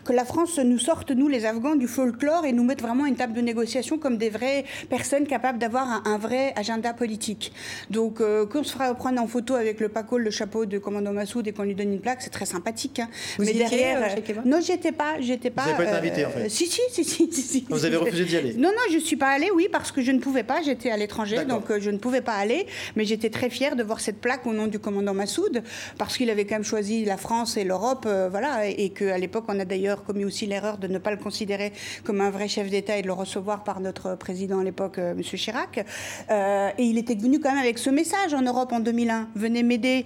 [0.05, 3.15] que la France nous sorte, nous les Afghans, du folklore et nous mette vraiment une
[3.15, 7.51] table de négociation comme des vraies personnes capables d'avoir un, un, vrai agenda politique.
[7.91, 11.11] Donc, euh, qu'on se fera prendre en photo avec le pacol, le chapeau de commandant
[11.11, 12.99] Massoud et qu'on lui donne une plaque, c'est très sympathique.
[12.99, 13.09] Hein.
[13.37, 15.63] Vous Mais derrière, euh, non, j'étais pas, j'étais pas.
[15.63, 16.45] Vous n'avez pas été invité en fait.
[16.45, 18.53] Euh, si, si, si, si, si, Vous avez refusé d'y aller.
[18.53, 20.61] Non, non, je suis pas allée, oui, parce que je ne pouvais pas.
[20.61, 22.65] J'étais à l'étranger, donc je ne pouvais pas aller.
[22.95, 25.61] Mais j'étais très fière de voir cette plaque au nom du commandant Massoud,
[25.97, 29.59] parce qu'il avait quand même choisi la France et l'Europe, voilà, et qu'à l'époque, on
[29.59, 31.73] a d'ailleurs commis aussi l'erreur de ne pas le considérer
[32.05, 35.21] comme un vrai chef d'État et de le recevoir par notre président à l'époque, M.
[35.21, 35.85] Chirac.
[36.29, 39.29] et il était venu quand même avec ce message en Europe en 2001.
[39.35, 40.05] Venez m'aider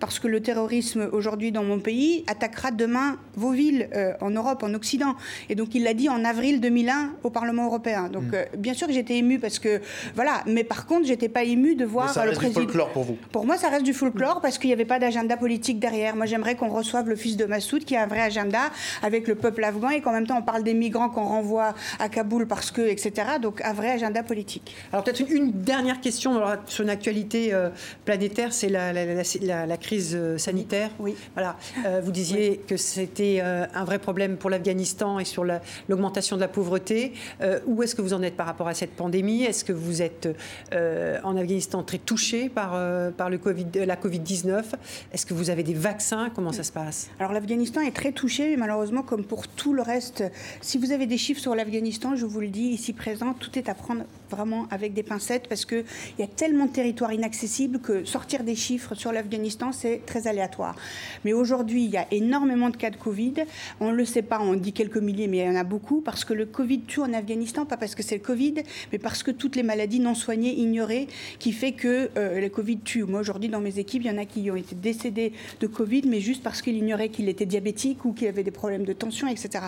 [0.00, 4.62] parce que le terrorisme aujourd'hui dans mon pays attaquera demain vos villes euh, en Europe,
[4.62, 5.14] en Occident.
[5.48, 8.08] Et donc il l'a dit en avril 2001 au Parlement européen.
[8.08, 8.34] Donc mm.
[8.34, 9.80] euh, bien sûr que j'étais émue parce que
[10.14, 12.60] voilà, mais par contre j'étais pas émue de voir ça le reste président.
[12.60, 13.18] Du folklore pour vous.
[13.30, 16.16] Pour moi ça reste du folklore parce qu'il n'y avait pas d'agenda politique derrière.
[16.16, 18.70] Moi j'aimerais qu'on reçoive le fils de Massoud qui a un vrai agenda
[19.02, 22.08] avec le peuple afghan et qu'en même temps on parle des migrants qu'on renvoie à
[22.08, 23.12] Kaboul parce que etc.
[23.40, 24.74] Donc un vrai agenda politique.
[24.92, 27.68] Alors peut-être une, dernière question sur une actualité euh,
[28.04, 30.90] planétaire, c'est la, la crise crise euh, sanitaire.
[31.00, 31.16] Oui.
[31.34, 31.56] Voilà.
[31.84, 35.44] Euh, vous disiez que c'était euh, un vrai problème pour l'Afghanistan et sur
[35.88, 37.12] l'augmentation de la pauvreté.
[37.66, 39.42] où est-ce que vous en êtes par rapport à cette pandémie?
[39.42, 40.28] Est-ce que vous êtes
[41.24, 42.72] en Afghanistan très touché par,
[43.12, 44.64] par le COVID, la Covid-19
[45.12, 46.30] Est-ce que vous avez des vaccins?
[46.34, 47.10] Comment ça se passe?
[47.18, 50.24] Alors l'Afghanistan est très touché, mais malheureusement, comme pour tout le reste,
[50.60, 53.68] si vous avez des chiffres sur l'Afghanistan, je vous le dis ici présent, tout est
[53.68, 55.84] à prendre vraiment avec des pincettes parce qu'il
[56.18, 60.76] y a tellement de territoires inaccessibles que sortir des chiffres sur l'Afghanistan, c'est très aléatoire.
[61.24, 63.34] Mais aujourd'hui, il y a énormément de cas de Covid.
[63.80, 66.00] On ne le sait pas, on dit quelques milliers, mais il y en a beaucoup
[66.00, 68.54] parce que le Covid tue en Afghanistan, pas parce que c'est le Covid,
[68.92, 71.08] mais parce que toutes les maladies non soignées, ignorées,
[71.38, 73.04] qui fait que euh, le Covid tue.
[73.04, 76.02] Moi, aujourd'hui, dans mes équipes, il y en a qui ont été décédés de Covid,
[76.06, 79.28] mais juste parce qu'ils ignoraient qu'il était diabétique ou qu'il avait des problèmes de tension,
[79.28, 79.64] etc.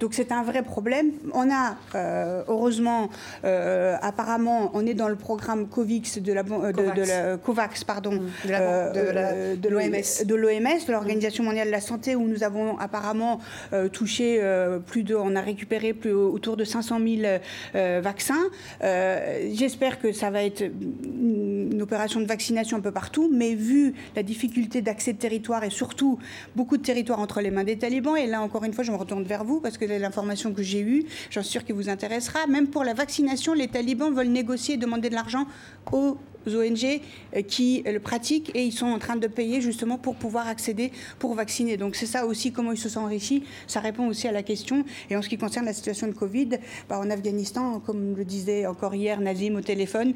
[0.00, 1.12] Donc c'est un vrai problème.
[1.32, 3.10] On a, euh, heureusement,
[3.44, 9.68] euh, apparemment, on est dans le programme COVIX de la, de, la COVAX, pardon, de
[9.68, 13.40] l'OMS, de l'OMS, de l'Organisation mondiale de la santé, où nous avons apparemment
[13.72, 17.38] euh, touché euh, plus de, on a récupéré plus autour de 500 000
[17.74, 18.44] euh, vaccins.
[18.80, 24.22] J'espère que ça va être une opération de vaccination un peu partout, mais vu la
[24.22, 26.18] difficulté d'accès de territoire et surtout
[26.54, 28.96] beaucoup de territoires entre les mains des talibans, et là encore une fois, je me
[28.96, 32.46] retourne vers vous parce que l'information que j'ai eue, j'en suis sûr qu'elle vous intéressera,
[32.46, 35.46] même pour la vaccination, les talibans veulent négocier et demander de l'argent
[35.92, 37.00] aux ONG
[37.34, 40.92] euh, qui le pratiquent et ils sont en train de payer justement pour pouvoir accéder,
[41.18, 41.76] pour vacciner.
[41.76, 43.44] Donc c'est ça aussi comment ils se sont enrichis.
[43.66, 44.84] Ça répond aussi à la question.
[45.10, 46.50] Et en ce qui concerne la situation de Covid,
[46.88, 50.14] bah, en Afghanistan, comme le disait encore hier Nazim au téléphone,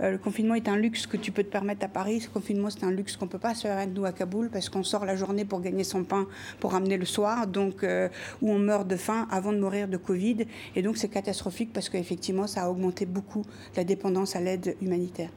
[0.00, 2.20] euh, le confinement est un luxe que tu peux te permettre à Paris.
[2.20, 4.68] Ce confinement, c'est un luxe qu'on ne peut pas se permettre, nous, à Kaboul, parce
[4.68, 6.26] qu'on sort la journée pour gagner son pain,
[6.60, 8.08] pour ramener le soir, donc, euh,
[8.42, 10.46] où on meurt de faim avant de mourir de Covid.
[10.76, 13.44] Et donc, c'est catastrophique parce qu'effectivement, ça a augmenté beaucoup
[13.76, 15.30] la dépendance à l'aide humanitaire.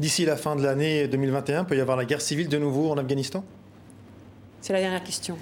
[0.00, 2.98] D'ici la fin de l'année 2021, peut y avoir la guerre civile de nouveau en
[2.98, 3.44] Afghanistan?
[4.60, 5.36] C'est la dernière question.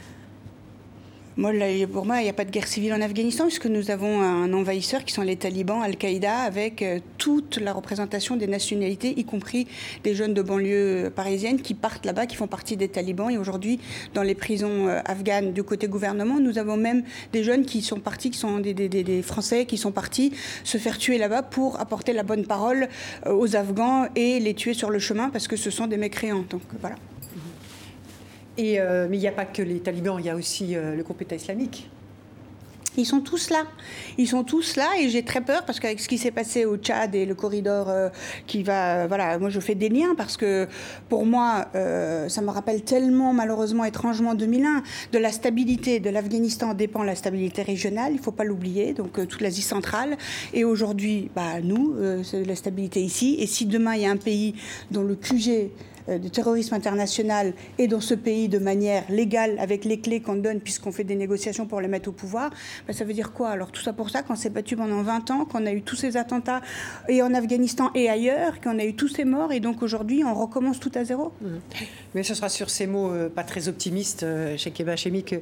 [1.41, 1.53] Moi,
[1.91, 4.53] pour moi, il n'y a pas de guerre civile en Afghanistan, puisque nous avons un
[4.53, 9.67] envahisseur qui sont les talibans, Al-Qaïda, avec euh, toute la représentation des nationalités, y compris
[10.05, 13.31] des jeunes de banlieue parisienne qui partent là-bas, qui font partie des talibans.
[13.31, 13.81] Et aujourd'hui,
[14.13, 18.01] dans les prisons euh, afghanes du côté gouvernement, nous avons même des jeunes qui sont
[18.01, 22.13] partis, qui sont des, des Français, qui sont partis se faire tuer là-bas pour apporter
[22.13, 22.87] la bonne parole
[23.25, 26.45] euh, aux Afghans et les tuer sur le chemin, parce que ce sont des mécréants.
[26.51, 26.97] Donc voilà.
[28.61, 31.03] Euh, mais il n'y a pas que les talibans, il y a aussi euh, le
[31.03, 31.89] groupe État islamique.
[32.97, 33.63] Ils sont tous là.
[34.19, 36.77] Ils sont tous là et j'ai très peur parce qu'avec ce qui s'est passé au
[36.77, 38.09] Tchad et le corridor euh,
[38.49, 39.07] qui va.
[39.07, 40.67] Voilà, moi je fais des liens parce que
[41.09, 44.83] pour moi, ça me rappelle tellement, malheureusement, étrangement 2001,
[45.13, 49.13] de la stabilité de l'Afghanistan dépend la stabilité régionale, il ne faut pas l'oublier, donc
[49.29, 50.19] toute l'Asie centrale.
[50.53, 51.95] Et aujourd'hui, bah, nous,
[52.25, 53.37] c'est la stabilité ici.
[53.39, 54.57] Et si demain il y a un pays
[54.91, 55.71] dont le QG
[56.09, 60.61] du terrorisme international et dans ce pays de manière légale avec les clés qu'on donne
[60.61, 62.51] puisqu'on fait des négociations pour les mettre au pouvoir,
[62.87, 63.51] ben, ça veut dire quoi?
[63.51, 65.97] Alors tout ça pour ça qu'on s'est battu pendant 20 ans, qu'on a eu tous
[65.97, 66.61] ces attentats
[67.09, 70.35] et en Afghanistan et ailleurs, qu'on a eu tous ces morts et donc aujourd'hui on
[70.35, 71.33] recommence tout à zéro?
[71.41, 71.47] Mmh.
[72.15, 75.37] Mais ce sera sur ces mots euh, pas très optimistes euh, chez Keba Chemi que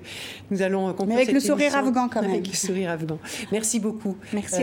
[0.51, 2.31] nous allons conclure Mais avec le sourire afghan quand même.
[2.31, 3.19] Avec le sourire afghan.
[3.53, 4.17] Merci beaucoup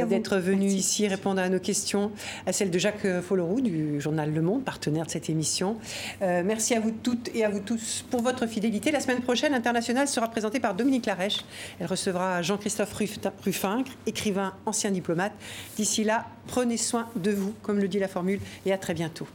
[0.10, 2.12] d'être venu ici répondre à nos questions,
[2.46, 5.78] à celle de Jacques Folloroux du journal Le Monde, partenaire de cette émission.
[6.22, 8.92] Euh, merci à vous toutes et à vous tous pour votre fidélité.
[8.92, 11.40] La semaine prochaine, International sera présentée par Dominique Larèche.
[11.80, 12.94] Elle recevra Jean-Christophe
[13.44, 15.34] Ruffincre, écrivain, ancien diplomate.
[15.78, 19.28] D'ici là, prenez soin de vous, comme le dit la formule, et à très bientôt.